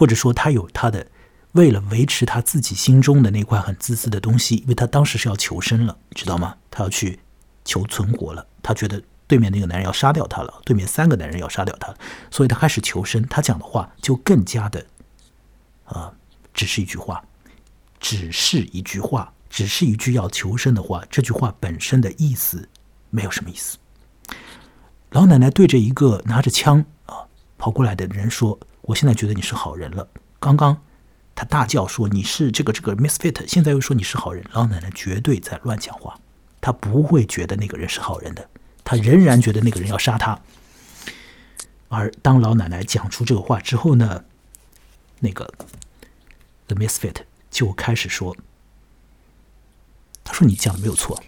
[0.00, 1.06] 或者说他有他的
[1.52, 6.56] 为了维持他自己心中的那块很自私的东西，因为他当时是要求生了，知道吗？
[6.70, 7.20] 他要去
[7.66, 11.94] 求存活了，他觉得对面那个男人要杀掉他了，对面三个男人要杀掉他，
[12.30, 13.22] 所以他开始求生。
[13.28, 14.86] 他讲的话就更加的，
[15.84, 16.10] 啊，
[16.54, 17.22] 只是一句话，
[17.98, 22.66] 只是一句话，只是一句要求生的话，这句话本身的意思
[23.10, 23.76] 没有什么意思。
[25.10, 28.58] 老奶奶对着一个拿着枪啊跑过来的人说
[28.90, 30.82] ：“我现在觉得你是好人了。”刚刚
[31.34, 34.44] 他大叫说：“你是这个这个 misfit。”现在又说你是好人。
[34.52, 36.18] 老奶奶绝对在乱讲话，
[36.60, 38.48] 她不会觉得那个人是好人的，
[38.84, 40.38] 她仍然觉得那个人要杀她。
[41.88, 44.24] 而当老奶奶讲出这个话之后呢，
[45.20, 45.52] 那个
[46.66, 47.16] the misfit
[47.50, 48.36] 就开始说
[50.22, 51.22] ：“他说你讲的没有错。”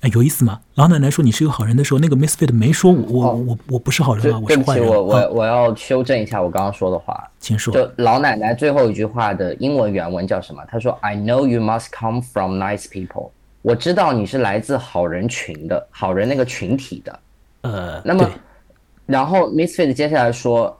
[0.00, 0.60] 哎，有意思吗？
[0.76, 4.80] 老奶奶说你是个好人的时候，那个 misfit 没说我我哦我我不是好人对啊，我对不起。
[4.80, 7.22] 我我啊我要修正一下我刚刚说的话。
[7.38, 7.74] 请说。
[7.74, 10.62] 就老奶奶最后一句话的英文原文叫什么？
[10.68, 13.30] 她说：“I know you must come from nice people。”
[13.62, 17.20] 我知道你是来自好人群的，好人那个群体的。
[17.60, 18.26] 呃，那么，
[19.04, 20.74] 然后 Misfit 接下来说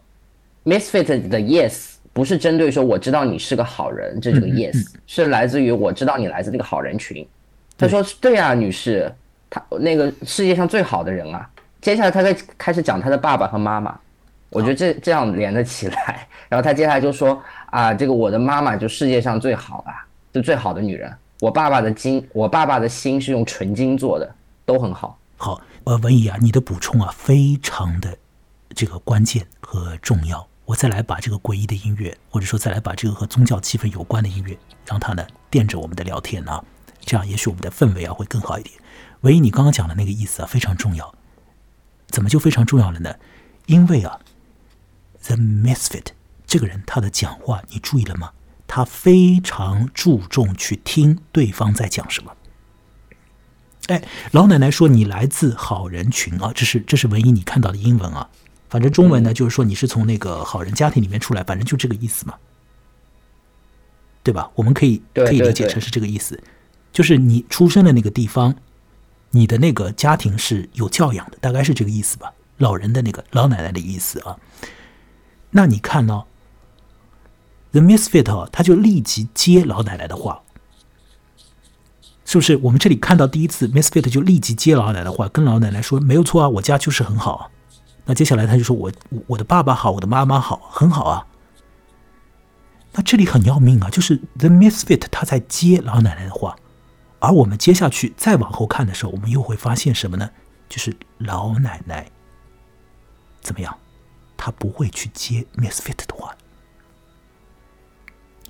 [0.64, 7.26] ，Misfit 的 yes 不是针对说我知道你是个好人，这这个 yes、是来自于我知道你来自那个好人群。
[7.80, 9.12] 他说：“对啊，女士，
[9.48, 11.48] 他那个世界上最好的人啊，
[11.80, 13.98] 接下来他在开始讲他的爸爸和妈妈，
[14.50, 16.28] 我觉得这这样连得起来。
[16.48, 21.10] 然后他接下来就说啊，这个我的妈妈就世界上最好啊，就最好的女人。
[21.40, 24.34] 我爸爸的金，我爸爸的心是用纯金做的，
[24.66, 25.18] 都很好。
[25.38, 28.14] 好，呃，文怡啊，你的补充啊，非常的
[28.74, 30.46] 这个关键和重要。
[30.66, 36.62] 我再来把这个诡异的音乐，或者说再来把这个和宗教气氛有关的音乐，让它呢垫着我们的聊天啊，
[37.00, 38.74] 这样也许我们的氛围啊会更好一点。
[39.22, 41.14] 唯一你刚刚讲的那个意思啊非常重要，
[42.08, 43.14] 怎么就非常重要了呢？
[43.66, 44.20] 因为啊
[45.22, 46.06] ，The Misfit
[46.46, 48.32] 这个人他的讲话你注意了吗？
[48.66, 52.36] 他非常注重去听对方在讲什么。
[53.88, 58.30] 哎，老奶奶说你来自好人群啊，这是这是唯一你看到的英文啊。
[58.68, 62.34] 反正中文呢，就是说你是从那个好人家庭里面出来，反正就这个意思嘛，
[64.22, 64.48] 对吧？
[64.54, 66.40] 我们可以可以理解成是这个意思，
[66.92, 68.54] 就是你出生的那个地方，
[69.30, 72.32] 你的那个家庭是有教养的，大概是这个意思吧。
[72.58, 74.36] 老人的那个老奶奶的意思啊。
[75.50, 76.24] 那你看呢
[77.72, 80.42] ？The Misfit 他就立即接老奶奶的话，
[82.24, 82.56] 是不是？
[82.58, 87.50] 我们这里看到第一次 Misfit 就立即接老奶奶的话，跟老奶奶说没有错啊，我家就是很好。
[88.04, 88.92] 那接下来他就说：“我
[89.28, 91.26] 我的爸爸好，我的妈妈好，很好啊。”
[92.92, 96.56] 那这里很要命啊，就是 The Misfit 他在接老奶奶的话，
[97.20, 100.30] 而我们接下去再往后看的时候，我们又会发现什么呢？
[100.68, 102.10] 就是老奶奶
[103.40, 103.76] 怎么样？
[104.36, 106.34] 她不会去接 Misfit 的话。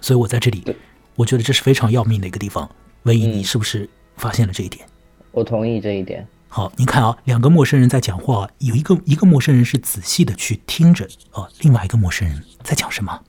[0.00, 0.76] 所以我在这里，
[1.16, 2.70] 我觉得这是非常要命的一个地方。
[3.02, 4.86] 文怡，你是不是发现了这一点？
[5.32, 6.26] 我同意这一点。
[6.48, 13.22] 好，你看啊，两个陌生人在讲话，有一个一个陌生人是仔细的去听着啊，另外一个陌生人在讲什么？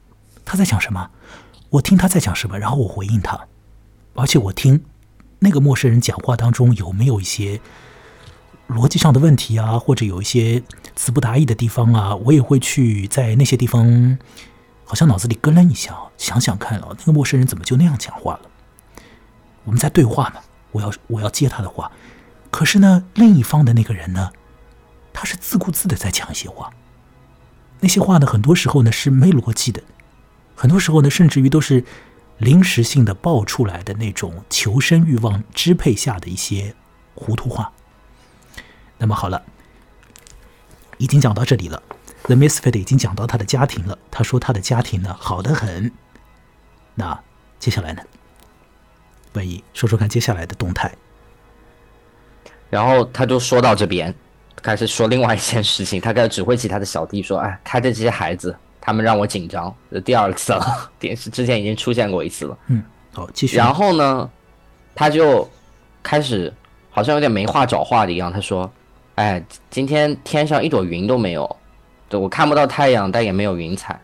[0.44, 1.10] 他在讲什么？
[1.70, 3.48] 我听他在讲什么，然后我回应他，
[4.16, 4.84] 而且我听
[5.44, 7.60] 那个陌生人讲话当中有没有一些
[8.70, 10.62] 逻辑上的问题啊，或者有一些
[10.96, 14.20] 词不达意的地方啊，我也会去在那些地方
[14.86, 18.42] 好像脑子里咯楞一下，想想看啊，那个陌生人怎么就那样讲话了？
[19.64, 21.92] 我们在对话嘛，我要我要接他的话。
[22.52, 24.32] 可是呢，另一方的那个人呢，
[25.12, 26.72] 他是自顾自的在讲一些话。
[27.80, 29.82] 那些话呢，很多时候呢是没逻辑的，
[30.56, 31.84] 很多时候呢，甚至于都是
[32.42, 36.74] 临时性的爆出来的那种求生欲望支配下的一些
[37.14, 37.72] 糊涂话。
[38.98, 39.44] 那么好了，
[40.98, 41.82] 已经讲到这里了
[42.24, 43.96] ，The Misfit 已经讲到他的家庭了。
[44.10, 45.92] 他说他的家庭呢好的很。
[46.96, 47.18] 那
[47.60, 48.02] 接下来呢，
[49.34, 50.92] 文怡说说看接下来的动态。
[52.72, 54.12] 然后他就说到这边，
[54.64, 56.02] 开始说另外一件事情。
[56.02, 60.66] 他开始指挥起他的小弟说：“哎，他的这些孩子，他们让我紧张，这第二次了。
[61.00, 63.56] 电视之前已经出现过一次了。”嗯，好，继续。
[63.56, 64.30] 然后呢，
[64.96, 65.48] 他就
[66.04, 66.52] 开始
[66.90, 68.34] 好像有点没话找话的一样。
[68.34, 68.70] 他说
[69.16, 71.56] ：“哎，今天天上一朵云都没有，
[72.10, 73.98] 对我看不到太阳，但也没有云彩。”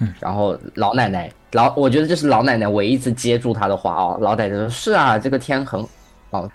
[0.00, 4.18] 嗯，然后老奶奶老，我觉得这是老奶奶唯一一次接住他的话哦。
[4.20, 5.84] 老奶奶说：“是啊，这个天很
[6.30, 6.50] 哦。”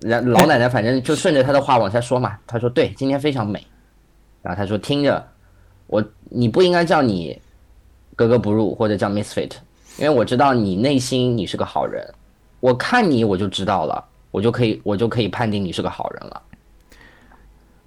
[0.00, 3.64] 然老奶奶反正就顺着他的话往下说嘛，他说对，今天非常美。
[4.40, 5.24] 然后他说听着，
[5.92, 7.38] 我你不应该叫你
[8.16, 9.50] 格格不入或者叫 misfit，
[9.98, 12.02] 因为我知道你内心你是个好人，
[12.60, 16.42] 我看你我就知道了，我就可以我就可以判定你是个好人了。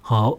[0.00, 0.38] 好，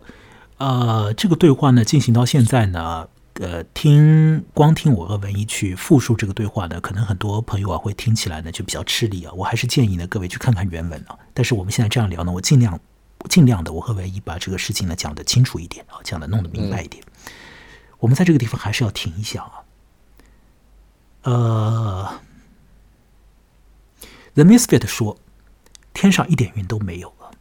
[0.59, 3.09] 呃，这个对话呢进行到现在呢。
[3.39, 9.31] 呃，听光听我和文一去复述这个对话呢，可能很多朋友啊会听起来呢就比较吃力啊。
[9.35, 11.15] 我还是建议呢各位去看看原文啊。
[11.35, 12.79] 但是我们现在这样聊呢，我尽量
[13.29, 17.03] 尽量的我和文一把这个事情呢讲得清楚一点啊，讲得弄得明白一点。
[17.99, 19.63] 我们在这个地方还是要停一下啊。
[21.23, 22.19] 呃
[24.33, 25.17] ，The Misfit 说，
[25.93, 27.31] 天上一点云都没有了，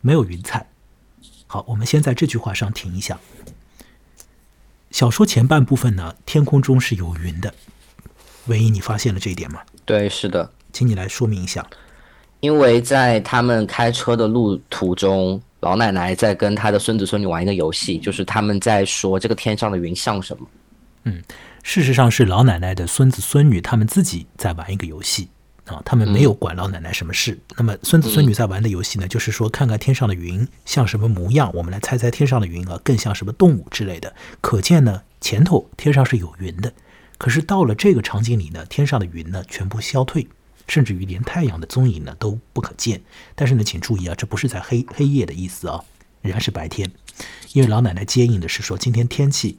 [0.00, 0.68] 没有云彩。
[1.46, 3.18] 好，我们先在这句话上停一下。
[4.90, 7.54] 小说前半部分呢，天空中是有云的。
[8.46, 9.60] 唯一，你发现了这一点吗？
[9.84, 11.66] 对，是的，请你来说明一下。
[12.40, 20.46] 因为在他们开车的路途中，老奶奶在跟她的孙子孙女玩一个游戏，就是他们在说这个天上的云像什么。
[21.02, 21.20] 嗯，
[21.64, 25.28] 事实上是老奶奶的孙子孙女他们自己在玩一个游戏。
[25.64, 27.36] 啊，他们没有管老奶奶什么事。
[27.56, 34.14] 那么孙子孙女在玩的游戏呢，就是说看看天上的云像什么模样，我们来猜猜天上的云啊，更像什么动物之类的。
[34.40, 36.72] 可见呢，前头天上是有云的，
[37.18, 40.28] 可是到了这个场景里呢，天上的云呢全部消退，
[40.66, 43.02] 甚至于连太阳的踪影呢都不可见。
[43.34, 45.84] 但是呢，请注意啊，这不是在黑黑夜的意思啊，
[46.22, 46.90] 仍然是白天，
[47.52, 49.58] 因为老奶奶接应的是说今天天气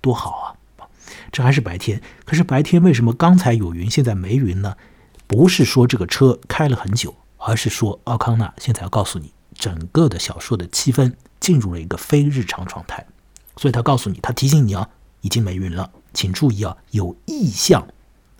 [0.00, 0.86] 多好啊，
[1.30, 2.00] 这还是白天。
[2.24, 4.76] 可是白天为什么刚才有云，现在没云呢？
[5.26, 13.06] 不是说这个车开了很久，而是说奥康纳现在要告诉你，整个的小说的气氛进入了一个非日常状态。
[13.58, 14.88] 所以他告诉你，他提醒你啊，
[15.20, 17.86] 已经没云了，请注意啊，有异象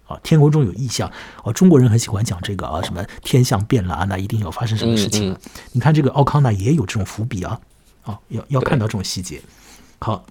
[0.09, 1.13] 啊，天空中有异象
[1.45, 1.53] 哦。
[1.53, 5.37] 中国人很喜欢讲这个啊，什么天象变了啊，那一定要发生什么事情。
[5.73, 7.61] 你看这个奥康纳也有这种伏笔啊，
[8.03, 9.41] 啊，要要看到这种细节。
[10.01, 10.25] 好，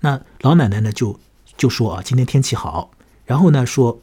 [0.00, 1.18] 那老奶奶呢就
[1.56, 2.90] 就说啊，今天天气好，
[3.24, 3.98] 然后呢说，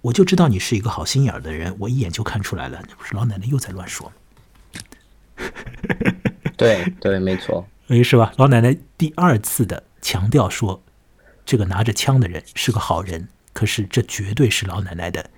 [0.00, 2.80] 我就知道你是一个好心眼的人，我一眼就看出来了。
[2.88, 4.12] 那不是老奶奶又在乱说吗？
[6.56, 7.66] 对对，没错。
[7.88, 8.32] 哎，是吧？
[8.36, 10.82] 老奶奶第二次的强调说，
[11.48, 13.26] 这个拿着枪的人是个好人。
[13.54, 15.30] 可是这绝对是老奶奶的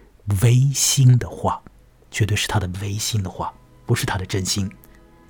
[0.43, 1.63] 违心的话，
[2.11, 3.55] 绝对是她的违心的话，
[3.87, 4.69] 不是她的真心。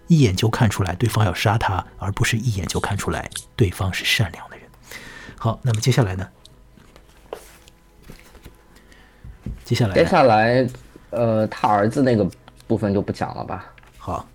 [0.07, 4.66] 一眼就看出来对方要杀她，而不是一眼就看出来对方是善良的人。
[5.37, 6.27] 好，那么接下来呢？
[9.62, 10.66] 接下来，接下来，
[11.11, 12.27] 呃，他儿子那个
[12.66, 13.71] 部分就不讲了吧？
[13.99, 14.27] 好，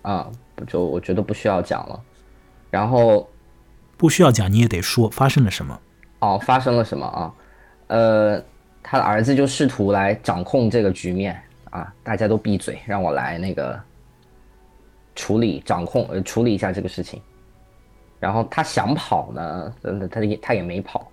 [0.00, 0.30] 啊。
[0.66, 2.02] 就我觉得不需要讲了，
[2.70, 3.30] 然后
[3.98, 5.78] 不需要讲，你也得说发生了什么。
[6.20, 7.34] 哦，发生了什么啊？
[7.88, 8.42] 呃，
[8.82, 11.38] 他的儿子就试图来掌控这个局面
[11.70, 11.92] 啊！
[12.02, 13.78] 大家都闭嘴，让我来那个
[15.14, 17.20] 处理、掌控、呃处理一下这个事情。
[18.20, 19.74] 然后他想跑呢，
[20.10, 21.10] 他也他也没跑。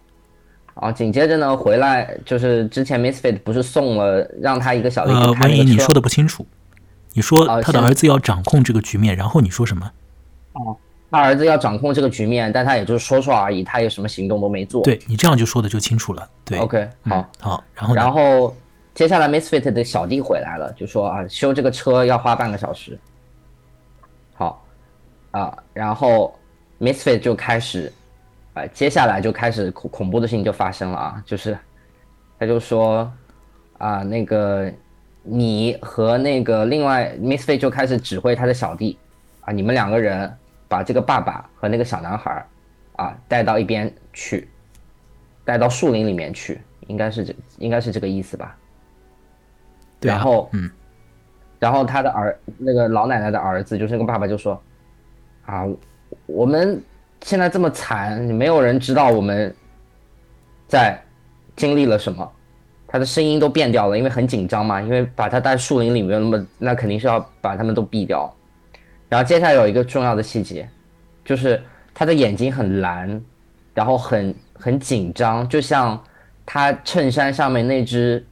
[0.75, 6.45] 啊，紧接着呢，回来就是之前 Misfit 不是送了让他一个小的呃，万一你说的不清楚。
[7.13, 9.89] 你说他的儿子要掌控这个局面，然后你说什么？
[10.53, 10.75] 哦，
[11.15, 14.83] 他儿子要掌控这个局面，但他也就是说说而已，他有什么行动都没做。
[14.83, 16.29] 对你这样就说的就清楚了。
[16.43, 18.55] 对，OK，好，好，然后然后
[18.93, 22.99] 接下来 Misfit 的小弟回来了，就说啊，修这个车要花半个小时。
[24.33, 24.65] 好，
[25.31, 26.37] 啊，然后
[26.79, 27.91] Misfit 就开始，
[28.53, 31.57] 啊，接下来就开始恐恐怖的事情就发生了啊，就是
[32.37, 33.09] 他就说
[33.77, 34.71] 啊，那个。
[35.27, 38.95] 你和那个另外 miss fit 就开始指挥他的小弟，
[39.41, 40.31] 啊，你们两个人
[40.67, 42.45] 把这个爸爸和那个小男孩，
[42.95, 44.47] 啊，带到一边去，
[45.43, 48.55] 带到树林里面去，应该是这，应该是这个意思吧？
[49.99, 50.09] 对。
[50.09, 50.69] 然后，嗯，
[51.59, 54.61] 然后他的儿，那个老奶奶的儿子，就是那个爸爸就说，
[55.45, 55.65] 啊，
[56.25, 56.81] 我们
[57.21, 59.53] 现在这么惨，没有人知道我们
[60.67, 61.01] 在
[61.55, 62.31] 经历了什么。
[62.87, 68.33] 他的声音都变掉了，因为很紧张嘛，因为把他带树林里面，那么那肯定是要把他们都毙掉。
[69.09, 70.69] 然后接下来有一个重要的细节，
[71.23, 71.61] 就是
[71.93, 73.21] 他的眼睛很蓝，
[73.73, 76.03] 然后很很紧张，就像
[76.45, 78.25] 他衬衫上面那只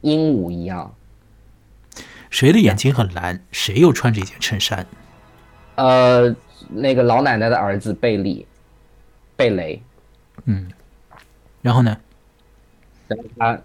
[0.00, 0.94] 鹦鹉一样。
[2.30, 3.42] 谁的眼睛很蓝？
[3.50, 4.86] 谁又穿着一件衬衫？
[5.76, 6.34] 呃，
[6.68, 8.46] 那个老奶奶的儿子贝利，
[9.36, 9.82] 贝雷。
[10.44, 10.70] 嗯，
[11.62, 11.96] 然后呢？
[13.06, 13.60] 然后他。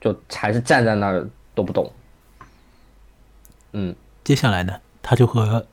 [0.00, 1.92] 就还是站在那儿都不动，
[3.72, 5.66] 嗯，接下来呢，他就和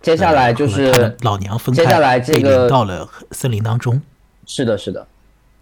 [0.00, 4.00] 接下来就是老娘分开，接下来这个到了森林当中，
[4.46, 5.06] 是的，是的，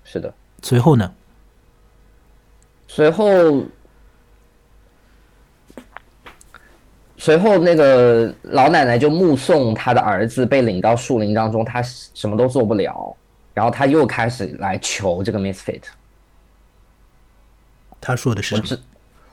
[0.05, 0.33] 是的。
[0.62, 1.12] 随后呢？
[2.87, 3.27] 随后，
[7.17, 13.17] 随后那个老奶奶就目送她的儿子被领到树林当中，她什么都做不了，
[13.53, 15.83] 然后她又开始来求这个 Misfit。
[18.01, 18.79] 他说的是：“我知，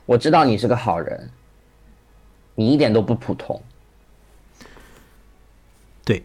[0.07, 1.29] 我知道你是个好人，
[2.55, 3.61] 你一点都不普通。”
[6.05, 6.21] 对，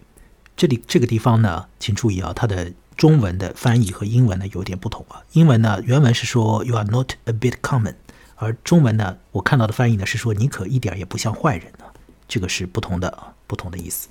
[0.58, 5.22] 这里这个地方呢，请注意啊，它的中文的翻译和英文呢有点不同啊。
[5.32, 7.94] 英文呢原文是说 “You are not a bit common”，
[8.34, 11.84] 而中文呢我看到的翻译呢是说“你可一点也不像坏人呢”，
[12.26, 14.08] 这个是不同的啊，不同的意思。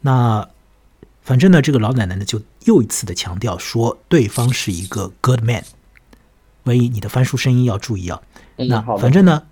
[0.00, 0.48] 那
[1.22, 5.62] 反正呢，这个老奶奶呢就又一次的强调说，对方是一个 good man。
[6.64, 8.20] 万一你的翻书声音要注意啊。
[8.56, 9.44] 那反正呢，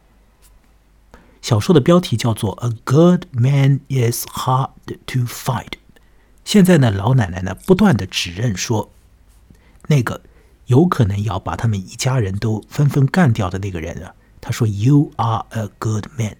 [1.48, 4.68] 小说的标题叫做《A Good Man Is Hard
[5.06, 5.64] to Find》。
[6.44, 8.92] 现在呢，老奶奶呢不断的指认说，
[9.86, 10.20] 那个
[10.66, 16.36] 有可能要把他们一家人都纷纷干掉的那个人啊，他说：“You are a good man。”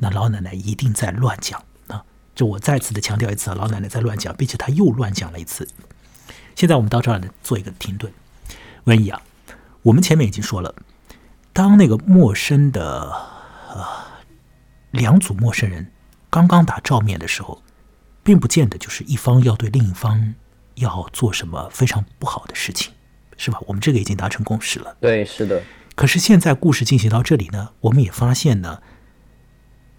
[0.00, 2.02] 那老奶奶一定在乱讲啊！
[2.34, 5.68] 就我再次的强调一次啊，老奶奶在乱讲，并且她又乱讲了一次。
[6.54, 8.10] 现在我们到这儿呢，做一个停顿。
[8.84, 9.20] 文怡啊。
[9.82, 10.74] 我们前面已经说了，
[11.52, 13.29] 当那个陌生的
[14.90, 15.90] 两组陌生人
[16.28, 17.62] 刚刚打照面的时候，
[18.22, 20.34] 并不见得就是一方要对另一方
[20.76, 22.92] 要做什么非常不好的事情，
[23.36, 23.58] 是吧？
[23.66, 24.96] 我们这个已经达成共识了。
[25.00, 25.62] 对，是的。
[25.94, 28.82] 可是现在故事进行到这里呢，我们也发现呢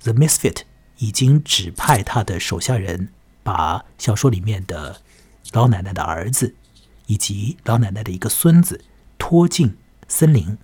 [0.03, 0.61] ，The Misfit
[0.97, 3.09] 已经指派他的手下人
[3.43, 5.01] 把小说里面的
[5.51, 6.55] 老奶奶的儿子
[7.07, 8.85] 以及老奶奶的一个孙子。
[9.23, 9.77] 拖进
[10.07, 10.57] 森林，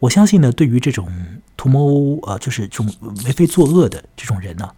[0.00, 1.08] 我相信呢，对于这种
[1.56, 2.92] 图谋呃，就是这种
[3.24, 4.68] 为非作恶的这种人呢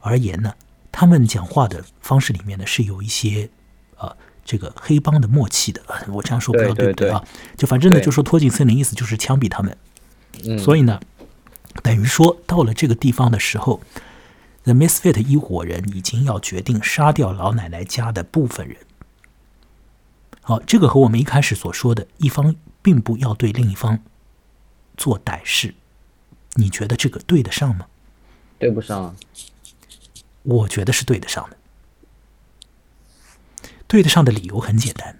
[0.00, 0.52] 而言呢，
[0.92, 3.48] 他们讲话的方式里面呢是有一些
[3.96, 4.14] 呃
[4.44, 5.82] 这个黑帮的默契的。
[6.12, 7.24] 我这样说不知道对不对啊？
[7.56, 9.76] 就反正呢，就说拖进森林，意思就是枪毙他们。
[10.44, 11.00] 嗯，所以呢，
[11.82, 13.80] 等于说到了这个地方的时候
[14.64, 18.76] ，The Misfit 一伙人已经要决定杀掉老奶奶家的部分人。
[20.42, 23.98] 好，这个和我们一开始所说的一方并不要对另一方。
[24.98, 25.74] 做歹事，
[26.56, 27.86] 你觉得这个对得上吗？
[28.58, 29.16] 对不上。
[30.42, 31.56] 我觉得是对得上的。
[33.86, 35.18] 对得上的理由很简单，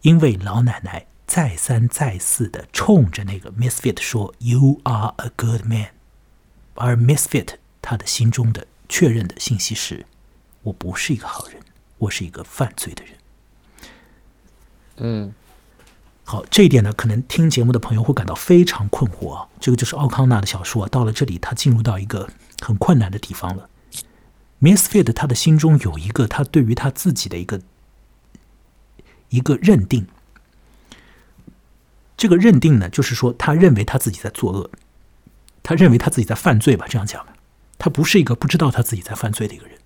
[0.00, 5.90] 因为老奶奶再三再四的冲着那个 Misfit 说 “You are a good man”，
[6.74, 10.06] 而 Misfit 他的心中的确认的信息是：
[10.62, 11.60] 我不是一个好人，
[11.98, 13.14] 我是一个犯罪的人。
[14.96, 15.34] 嗯。
[16.24, 19.48] 好，这一点呢，可能听节目的朋友会感到非常困惑啊。
[19.60, 22.28] 这个就是奥康纳的小说，到了这里，他进入到一个
[22.60, 23.68] 很困难的地方了。
[24.60, 27.60] ，miss fit 他的心中有一个他对于他自己的一个
[29.28, 30.06] 一个认定，
[32.16, 34.70] 这个认定呢，就是说他认为他自己在作恶，
[35.62, 37.26] 他认为他自己在犯罪吧，这样讲，
[37.76, 39.76] 他不是一个不知道他自己在犯罪的一个人。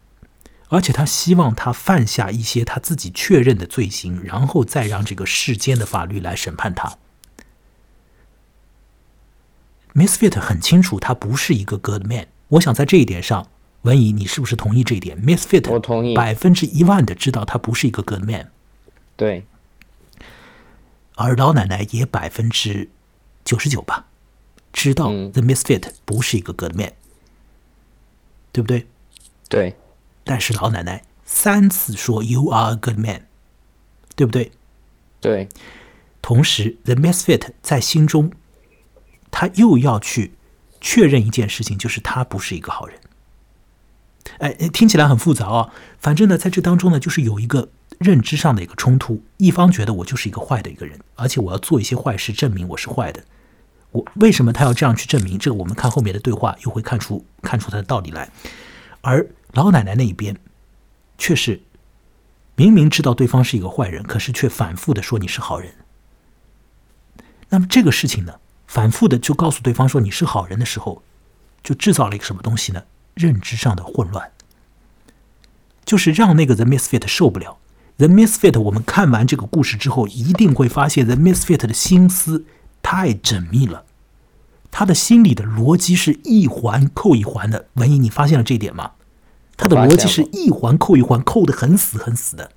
[0.69, 6.99] 而且他希望他犯下一些他自己确认的罪行，然后再让这个世间的法律来审判他。
[9.95, 12.27] Misfit 很清楚，他不是一个 good man。
[12.49, 13.49] 我想在这一点上，
[13.83, 18.51] 文怡，你是不是同意这一点？Misfit，我同意，百分之一万的知道他不是一个 good man。
[19.17, 19.47] 对。
[21.15, 22.91] 而老奶奶也百分之
[23.45, 24.07] 九十九吧，
[24.73, 26.93] 知道 The Misfit 不是一个 good man，
[28.53, 28.87] 对不对？
[29.49, 29.75] 对。
[30.27, 33.23] 但是老奶奶三次说 “You are a good man”，
[34.17, 34.51] 对不对？
[35.21, 35.49] 对。
[36.21, 38.33] 同时，The Misfit 在心中，
[39.31, 40.33] 他又要去
[40.81, 42.99] 确认一件事情，就是他不是一个好人。
[44.39, 45.71] 哎，听起来很复杂啊。
[46.01, 47.69] 反正呢，在这当中呢，就是有一个
[47.99, 49.23] 认知上的一个冲突。
[49.37, 53.23] 一方觉得我就是一个坏的一个人，而且我要做一些坏事证明我是坏的。
[53.93, 55.39] 我为什么他要这样去证明？
[55.39, 58.29] 这个我们看后面的对话又会看出看出他的道理来。
[59.01, 59.25] 而
[59.57, 60.37] 老奶奶那一边，
[61.17, 61.63] 却是
[62.57, 65.75] 明明知道对方是一个坏人，可是却反复的说你是好人。
[67.49, 68.35] 那么这个事情呢，
[68.67, 71.03] 反复的就告诉对方说你是好人的时候，
[71.63, 72.85] 就制造了一个什么东西呢？
[73.15, 74.31] 认知上的混乱，
[75.87, 77.57] 就是让那个 The Misfit 受不了。
[77.97, 82.45] The Misfit，我们看完这个故事之后，一定会发现 The Misfit 的心思
[82.83, 83.87] 太缜密了，
[84.71, 87.69] 他的心里的逻辑是一环扣一环的。
[87.75, 88.93] 文艺，你发现了这一点吗？
[89.57, 92.51] 他的逻辑是一环扣一环，扣的很死很死的，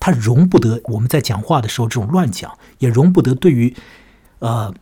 [0.00, 3.74] 他容不得我们在讲话的时候这种乱讲，也容不得对于，
[4.40, 4.74] 呃，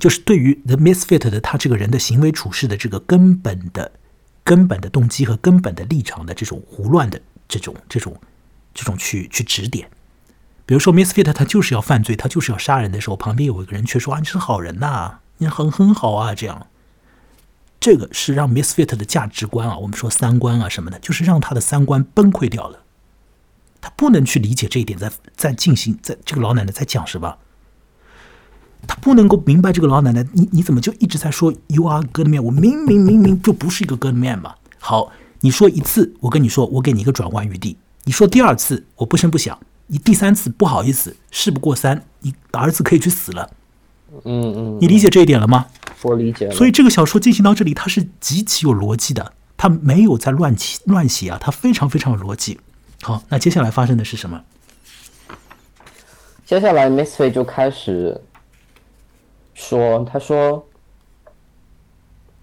[0.00, 3.92] 就是对于 The Misfit 的他这个人的行为处事的这个根本的、
[4.44, 8.16] 根本的动机和根本的立场的这种胡乱的这种、这种、
[8.72, 9.88] 这种去去指点。
[10.64, 16.66] 比如说 Misfit 他就是要犯罪，他就是要杀人的时候，旁边有一个人却说啊你是好人呐，你很很好啊这样。
[17.78, 22.80] 这个是让 Misfit 的价值观啊，我们说三观啊什么的，就是让他的三观崩溃掉了。
[23.80, 27.36] 他不能去理解这一点，在在进行，在这个老奶奶在讲什么？
[28.88, 32.42] 他不能够明白这个老奶奶，你你怎么就一直在说 You are good man？
[32.42, 34.54] 我明明明明就不是一个 good man 嘛。
[34.78, 37.76] 好，你说一次，我跟你说，我给你一个转弯余地。
[38.04, 39.58] 你说第二次，我不声不响。
[39.88, 43.50] 你第三次，不好意思，事不过三，你儿子可以去死了。
[44.24, 45.66] 嗯嗯，你理解这一点了吗？
[46.02, 46.54] 我理解了。
[46.54, 52.58] 所以这个小说进行到这里，它是极其有逻辑的，它没有在乱写乱写啊，它非常非常有逻辑。
[53.02, 54.40] 好，那接下来发生的是什么？
[56.44, 58.20] 接下来 Miss Fei 就开始
[59.54, 60.64] 说：“他说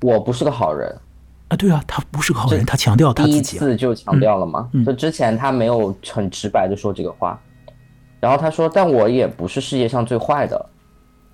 [0.01, 0.93] 我不是个好人
[1.47, 7.39] 啊，对啊，他不是个好人，他强调他第一次就强调了嘛，就之前他没有很直白的说这个话，
[8.19, 10.69] 然后他说，但我也不是世界上最坏的。”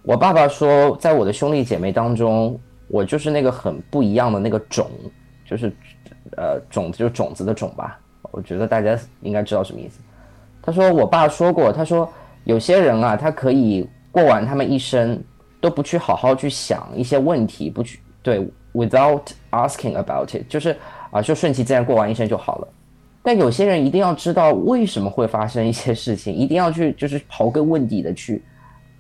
[0.04, 4.90] 我爸爸说，在我的兄弟姐妹当中，我就是那个很不一样的那个种，
[5.46, 5.72] 就是，
[6.38, 8.00] 呃，种子就是种子的种吧。
[8.32, 10.00] 我觉得大家应该知道什么意思。
[10.62, 12.12] 他说，我爸说过，他说
[12.46, 15.22] 有些人啊，他可以过完他们一生
[15.60, 19.22] 都不去好好去想一些问题，不去对，without
[19.52, 20.76] asking about it，就是
[21.12, 22.68] 啊，就顺其自然过完一生就好了。
[23.22, 28.42] 但有些人一定要知道为什么会发生一些事情，一定要去就是刨根问底的去。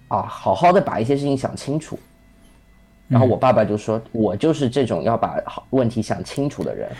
[0.10, 1.97] 啊，好好的把一些事情想清楚，
[3.07, 6.91] 然后我爸爸就说：“我就是这种要把好问题想清楚的人。”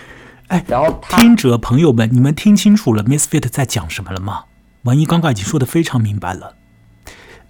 [0.50, 4.46] 哎，然后听者朋友们，你们听清楚了，Misfit 在讲什么了吗？
[4.84, 6.56] 王一刚刚已经说的非常明白了。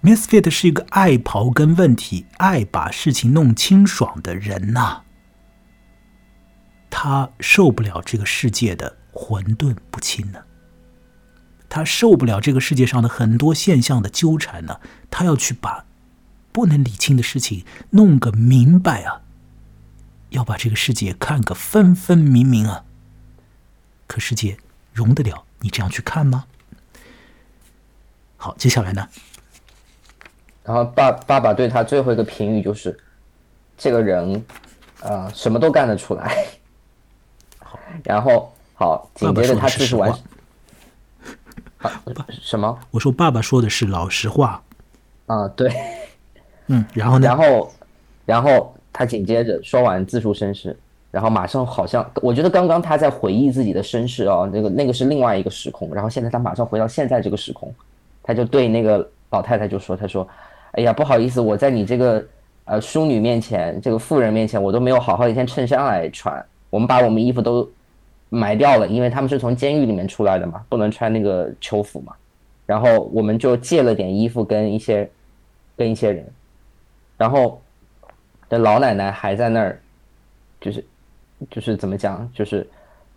[0.02, 5.02] Misfit 是一个爱刨根问底、爱把事情弄清爽的人呐。
[6.90, 10.40] 他受不了这个世界的混沌不清呢，
[11.70, 15.86] 他受不了这个世界上的很多现象的纠缠呢，他要去把
[16.52, 19.22] 不能理清的事情弄个明白啊，
[20.30, 22.84] 要把这个世界看个分分明明啊。
[24.08, 24.58] 可世界
[24.92, 26.44] 容得了你这样去看吗？
[28.36, 29.08] 好，接下来呢？
[30.64, 32.98] 然后爸爸爸对他最后一个评语就是，
[33.78, 34.44] 这个人，
[35.00, 36.46] 呃，什么都干得出来。
[38.02, 40.12] 然后好，紧接着他自述完。
[41.80, 42.02] 啊，
[42.42, 42.78] 什么？
[42.90, 44.62] 我说爸爸说的是老实话。
[45.26, 45.72] 啊，对。
[46.66, 47.26] 嗯，然后呢？
[47.26, 47.72] 然后，
[48.26, 50.76] 然后他紧接着说完自述身世，
[51.10, 57.74] 然后马上好像，我觉得刚刚他在回忆自己的身世啊，那个那个是另外一个时空，然后现在他马上回到现在这个时空，
[58.22, 60.28] 他就对那个老太太就说：“他说，
[60.72, 62.24] 哎呀，不好意思，我在你这个
[62.66, 67.66] 呃淑女面前，这个妇人面前，我都没有好好一件衬衫来穿，我们把我们衣服都。”
[68.30, 72.14] 埋掉了，因为他们是从监狱里面出来的嘛，不能穿那个囚服嘛。
[72.64, 75.10] 然后我们就借了点衣服跟一些，
[75.76, 76.24] 跟一些人。
[77.18, 77.60] 然后，
[78.48, 79.80] 的老奶奶还在那儿，
[80.60, 80.84] 就是，
[81.50, 82.64] 就是怎么讲，就是，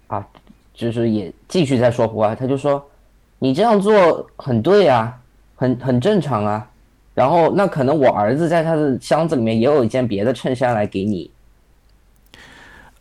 [0.07, 0.28] 啊，
[0.74, 2.34] 就是也继续在说胡话。
[2.34, 2.84] 他就说，
[3.38, 5.16] 你这样做很对啊，
[5.55, 6.68] 很很正常啊。
[7.14, 11.30] 然后那可能我儿子在他的箱子里面也有一件别的衬衫来给你。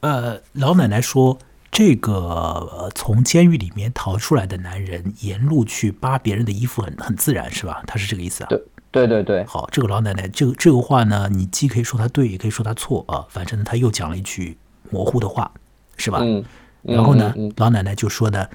[0.00, 1.38] 呃，老奶奶说。
[1.72, 7.82] 这个从监狱里面逃出来的男人，沿路去扒别人的衣服，很很自然，是吧？
[7.86, 8.48] 他是这个意思啊？
[8.48, 9.44] 对对对对。
[9.46, 13.24] 好，这个老奶奶，这个这个话呢，你既可以说他对，也可以说他错啊。
[13.30, 14.58] 反正呢，他又讲了一句
[14.90, 15.50] 模糊的话，
[15.96, 16.18] 是吧？
[16.20, 16.44] 嗯。
[16.82, 18.46] 然后呢，老奶奶就说呢，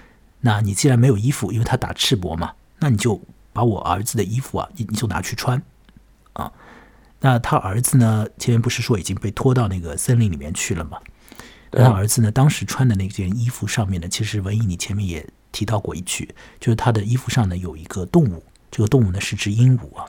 [0.41, 3.19] 那你既然没有衣服，因为他打赤膊嘛，那你就
[3.51, 5.59] 把我儿子的衣服啊，你你就拿去穿
[6.33, 6.51] 啊。
[7.21, 10.99] 那他儿子呢，前面不是说已经被拖到那个森林里面去了吗？
[11.71, 12.31] 他儿子呢？
[12.31, 20.05] 当时穿的那件衣服上面呢，其实文艺你前面也提到过一句，就是他的衣服上呢有一个动物，这个动物呢是只鹦鹉啊。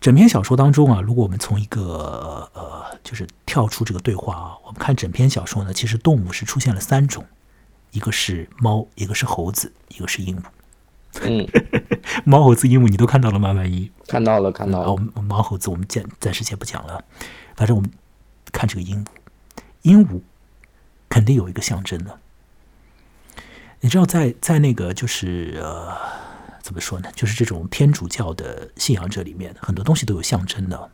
[0.00, 7.24] 整篇小说当中啊，如果我们从一个呃，就是跳出这个对话啊，我们看整篇小说呢，其实动物是出现了三种，
[7.90, 10.42] 一个是猫，一个是猴子，一个是鹦鹉。
[11.22, 11.48] 嗯，
[12.26, 13.52] 猫、猴子、鹦鹉你都看到了吗？
[13.52, 14.92] 万一看到了，看到了。
[14.92, 17.02] 我们猫、猴子我们暂暂时先不讲了，
[17.56, 17.90] 反正我们
[18.52, 19.08] 看这个鹦鹉。
[19.84, 20.22] 鹦鹉
[21.10, 22.18] 肯定有一个象征的，
[23.80, 25.94] 你知道，在在那个就是呃，
[26.62, 27.12] 怎么说呢？
[27.14, 30.90] 就是这种天主教的信仰者里面，很多东西都有象征的，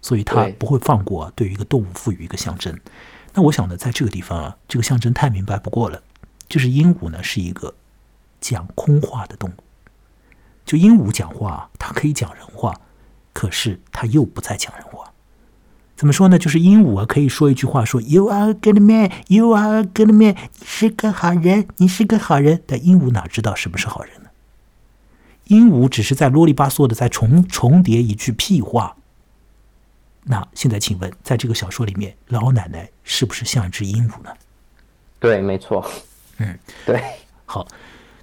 [0.00, 2.74] 所以他不会放过对于一个动物赋予一个象征。
[3.34, 6.02] 那我想呢，在这个地方啊，这个象征太明白不过了，
[6.48, 7.74] 就是鹦鹉呢是一个
[8.40, 9.54] 讲空话的动物，
[10.64, 12.80] 就鹦鹉讲话，它可以讲人话，
[13.34, 15.03] 可是它又不再讲人话。
[15.96, 16.38] 怎么说呢？
[16.38, 22.60] 就是鹦鹉啊，可以说一句话，说 “You are a good man, you are a good man”，你是个好人，你是个好人。
[22.66, 24.30] 但鹦鹉哪知道什么是好人呢？
[25.44, 28.96] 鹦鹉只是在啰里吧嗦的在重重叠一句屁话。
[30.24, 34.30] 那现在请问，在这个小说里面，老奶奶是不是像一只鹦鹉呢？
[35.20, 35.88] 对，没错。
[36.38, 37.00] 嗯，对。
[37.44, 37.68] 好，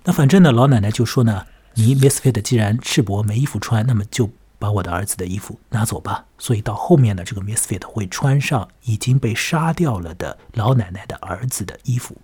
[0.03, 1.45] 那反正呢，老奶奶就说呢
[1.76, 4.30] ：“你 Misfit 既然赤膊没衣服穿，那么就……”
[4.62, 6.24] 把我的儿子的衣服拿走吧。
[6.38, 12.16] 所以到后面的这个 Misfit 会穿上已经被杀掉了的老奶奶的儿子的衣服，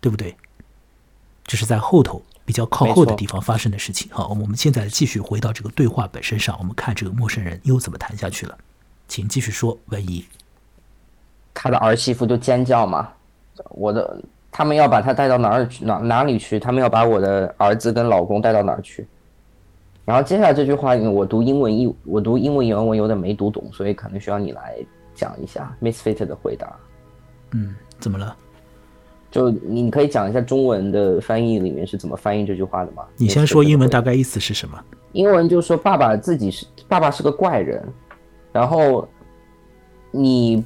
[0.00, 0.34] 对不对？
[1.44, 4.10] 这是在后头比较靠后的地方发生的事情。
[4.10, 8.56] 好，我们现在继续回到这个对话本身上，我们看这个陌生人又怎么谈下去了。
[9.08, 10.24] 请继续说，文怡。
[11.52, 13.12] 他的儿媳妇就尖叫嘛，
[13.68, 15.84] 我的，他们要把他带到哪儿去？
[15.84, 16.58] 哪哪里去？
[16.58, 19.06] 他们要把我的儿子跟老公带到哪儿去？
[20.04, 24.76] 然后接下来这句话，因为我读英文译，我读英文原文有点没读懂，所以可能需要你来
[25.14, 26.76] 讲一下 Misfit 的回答。
[27.52, 28.36] 嗯，怎么了？
[29.30, 33.04] 就你可以讲一下中文的翻译里面是怎么翻译这句话的吗？
[33.16, 34.78] 你先说英文大概意思是什么？
[35.12, 37.82] 英文就说爸爸自己是爸爸是个怪人，
[38.52, 39.08] 然后
[40.10, 40.64] 你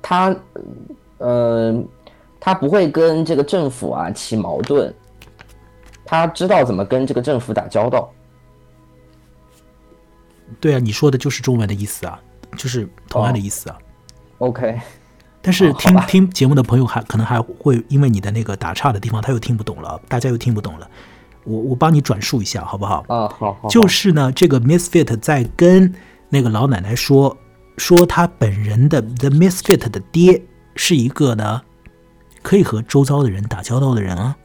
[0.00, 0.34] 他
[1.18, 1.82] 呃
[2.38, 4.94] 他不会跟这个政府啊起矛盾。
[6.04, 8.10] 他知道怎么跟这个政府打交道。
[10.60, 12.20] 对啊，你说的就是中文的意思啊，
[12.56, 13.78] 就是同样的意思啊。
[14.38, 14.78] OK，
[15.40, 20.88] 但是听听节目的朋友还可能还会因为你的那个打岔的地方，他又听不懂了，大家又听不懂了。
[21.44, 23.04] 我我帮你转述一下，好不好？
[23.08, 23.68] 啊，好，好。
[23.68, 25.92] 就是呢，这个 Misfit 在跟
[26.28, 27.36] 那个老奶奶说，
[27.78, 30.42] 说他本人的 The Misfit 的爹
[30.76, 31.62] 是一个呢，
[32.42, 34.36] 可以和周遭的人打交道的人啊，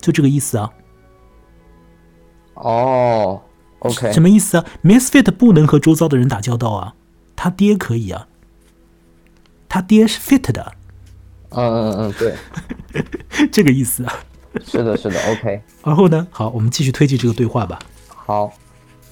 [0.00, 0.70] 就这个意思啊。
[2.62, 3.40] 哦
[3.80, 6.94] ，OK，什么意思啊？Misfit 不能和周遭的人打交道啊，
[7.36, 8.26] 他爹可以啊，
[9.68, 10.72] 他爹是 fit 的，
[11.50, 12.34] 嗯嗯嗯，对，
[13.52, 14.12] 这个意思啊。
[14.64, 15.60] 是的，是的，OK。
[15.84, 17.78] 然后呢，好，我们继续推进这个对话吧。
[18.08, 18.50] 好，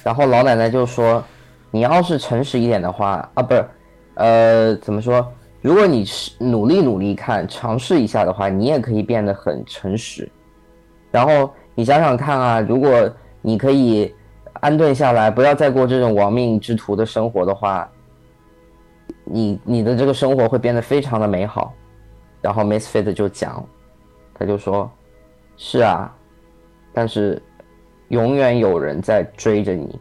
[0.03, 1.23] 然后老奶奶就说
[1.71, 3.69] ：“你要是诚实一点的话啊，不是，
[4.15, 5.31] 呃，怎么说？
[5.61, 10.29] 如果你是努力努力看，尝试一下的话，你也可以变得很诚实。
[11.13, 13.09] 然后你想想看啊，如果
[13.43, 14.15] 你可以
[14.55, 17.91] 安顿下来，不要再过这种亡命之徒的生活的话，
[19.25, 21.75] 你你的这个生活会变得非常的美好。”
[22.43, 23.67] 然后 Misfit 就讲，
[24.35, 24.91] 他就说
[25.57, 26.15] ：“是啊，
[26.93, 27.43] 但是。”
[28.11, 29.99] 永远有人在追着你。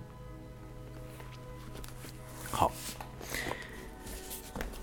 [2.51, 2.71] 好，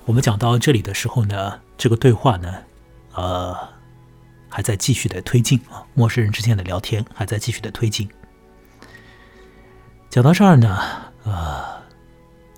[0.04, 2.52] 我们讲到这里的时候呢，这个对话呢，
[3.14, 3.56] 呃，
[4.48, 8.10] 还在继续的推进啊，陌生人之间的聊天还在继续的推进。
[10.12, 10.78] 讲到这儿呢，
[11.24, 11.82] 呃，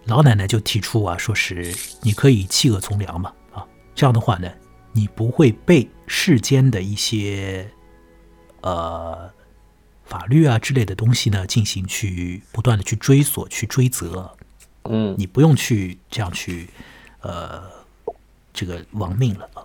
[0.06, 4.50] 老奶奶就提出啊，说是你可以弃恶从良嘛，啊，这样的话呢，
[4.90, 7.70] 你不会被世间的一些，
[8.62, 9.30] 呃。
[10.04, 14.36] 法律啊之类的东西呢，进行去不断的去追索、去追责，
[14.82, 16.68] 嗯，你不用去这样去，
[17.20, 17.62] 呃，
[18.52, 19.64] 这个亡命了啊。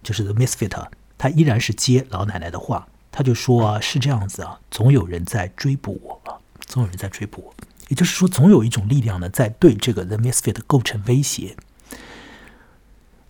[0.00, 0.88] 就是 The Misfit，
[1.18, 2.86] 他依然是接老奶奶的话，
[3.16, 6.34] 他就说啊，是这样子啊，总有人在追捕我啊，
[6.66, 7.54] 总有人在追捕我，
[7.86, 11.56] 也就是说，总有一种力量呢，在对这个 The Misfit 构成威胁。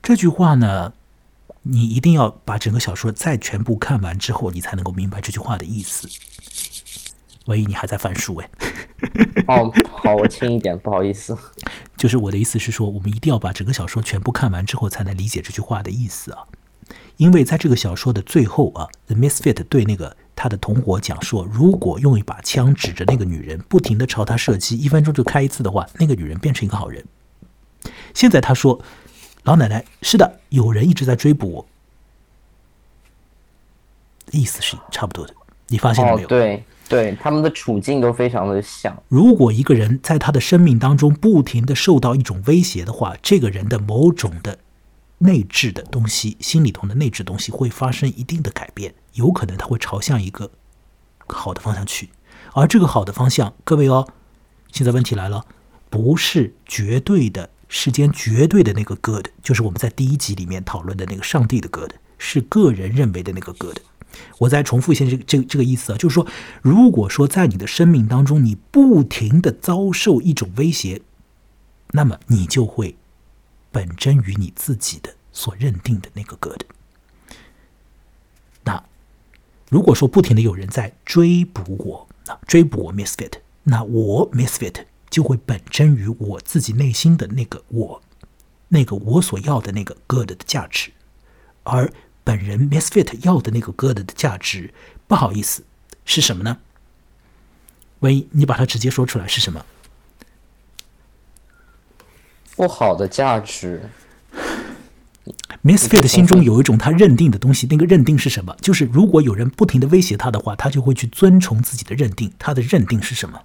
[0.03, 0.95] 这句话呢。
[1.66, 6.07] 你一定要把整个小说再全部看完之后，你才能够明白这句话的意思。
[7.47, 8.51] 万一你还在翻书哎。
[9.49, 11.35] 哦，好，我轻一点，不好意思。
[11.97, 16.45] 就是我的意思是说，我们一定要把整个小说全部看完之后，才能理解这句话的意思啊。
[17.17, 27.05] 因为在这个小说的最后啊，The Misfit 对那个他的同伙讲说，如果用一把枪指着那个女人，不停的朝她射击，一分钟就开一次的话，那个女人变成一个好人。
[28.12, 28.81] 现在他说。
[29.45, 31.67] 老奶奶是的，有人一直在追捕我，
[34.31, 35.35] 意思是差不多的。
[35.69, 36.29] 你发现了没有？
[36.29, 38.97] 对对，他们的处境都非常的像。
[39.07, 44.59] 如果一个人在他的生命当中不停的受到一种威胁的话，这个人的某种的
[45.25, 50.51] 内置的东西，心里头的内置东西会发生一定的改变，有可能它会朝向一个
[51.27, 52.11] 好的方向去。
[52.53, 54.07] 而这个好的方向，各位哦，
[54.70, 55.47] 现在问题来了，
[55.91, 57.51] 不是绝对的。
[57.66, 63.79] 世间绝对的那个 good，就是我们在第一集里面讨论的那个上帝的 good，是个人认为的那个 good。
[64.39, 66.25] 我再重复一下这个这个这个意思啊，就是说，
[66.62, 71.03] 如果说在你的生命当中，你不停的遭受一种威胁，
[71.93, 72.97] 那么你就会
[73.75, 76.62] 本真于你自己的所认定的那个 good。
[78.62, 78.83] 那
[79.68, 84.87] 如果说不停的有人在追捕我，啊，追捕我 misfit，那我 misfit。
[85.11, 88.03] 就会本真于我自己内心的那个我，
[88.70, 90.91] 那个我所要的那个 good 的价值，
[91.62, 91.93] 而
[92.25, 94.75] 本人 misfit 要的那个 good 的价值，
[95.07, 95.62] 不好意思，
[96.05, 96.59] 是什么呢？
[98.01, 99.64] 万一你把它直接说出来是什么？
[102.57, 103.89] 不好的价值。
[105.63, 108.55] misfit 心中有一种他认定的东西，那个认定是什么？
[108.61, 112.31] 就是如果有人不停的威胁他的话，他就会去遵从自己的认定。
[112.39, 113.41] 他的认定是什么？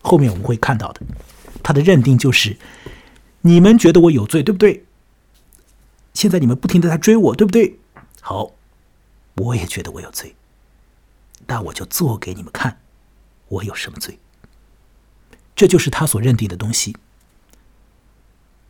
[0.00, 1.02] 后面我们会看到的，
[1.62, 2.56] 他的认定就是：
[3.42, 4.84] 你们觉得我有罪，对不对？
[6.14, 7.78] 现在你们不停的在追我，对不对？
[8.20, 8.52] 好，
[9.34, 10.34] 我也觉得我有罪，
[11.46, 12.78] 那我就做给你们看，
[13.48, 14.18] 我有什么罪。
[15.54, 16.96] 这就是他所认定的东西。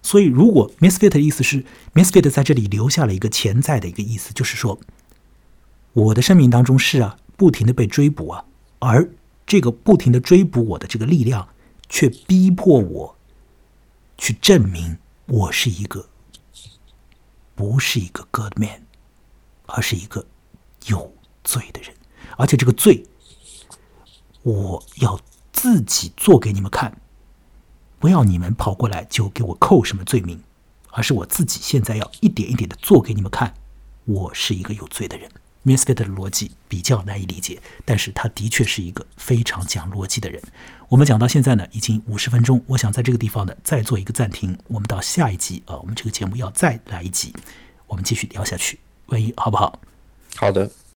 [0.02, 1.64] 所以，如果 Misfit 的意思是
[1.94, 4.78] Misfit 在这里留下了一个潜在的一个意思，就是说，
[5.92, 8.44] 我的生命当中是啊，不停的被追捕啊，
[8.78, 9.10] 而。
[9.46, 11.50] 这个不停的追捕我的这个力量，
[11.90, 13.14] 却逼迫我
[14.16, 16.08] 去证明我是一个
[17.54, 18.86] 不是一个 good man，
[19.66, 20.24] 而是一个
[20.86, 21.14] 有
[21.44, 21.94] 罪的人。
[22.38, 23.04] 而且这个罪，
[24.40, 25.20] 我要
[25.54, 27.00] 自己做给你们看，
[27.98, 30.42] 不要你们跑过来就给我扣什么罪名，
[30.90, 33.54] 而是我自己现在要一点一点的做给你们看，
[34.04, 35.30] 我是一个有罪的人。
[35.64, 40.42] Misfit 的逻辑比较难以理解，但是他的确是一个非常讲逻辑的人。
[40.90, 44.58] 我们讲到现在呢，已经五十分钟，我想在这个地方呢再做一个暂停。
[44.66, 47.32] 我们到下一集啊，我们这个节目要再来一集，
[47.86, 49.80] 我们继续聊下去，万一好不好？
[50.36, 50.70] 好的。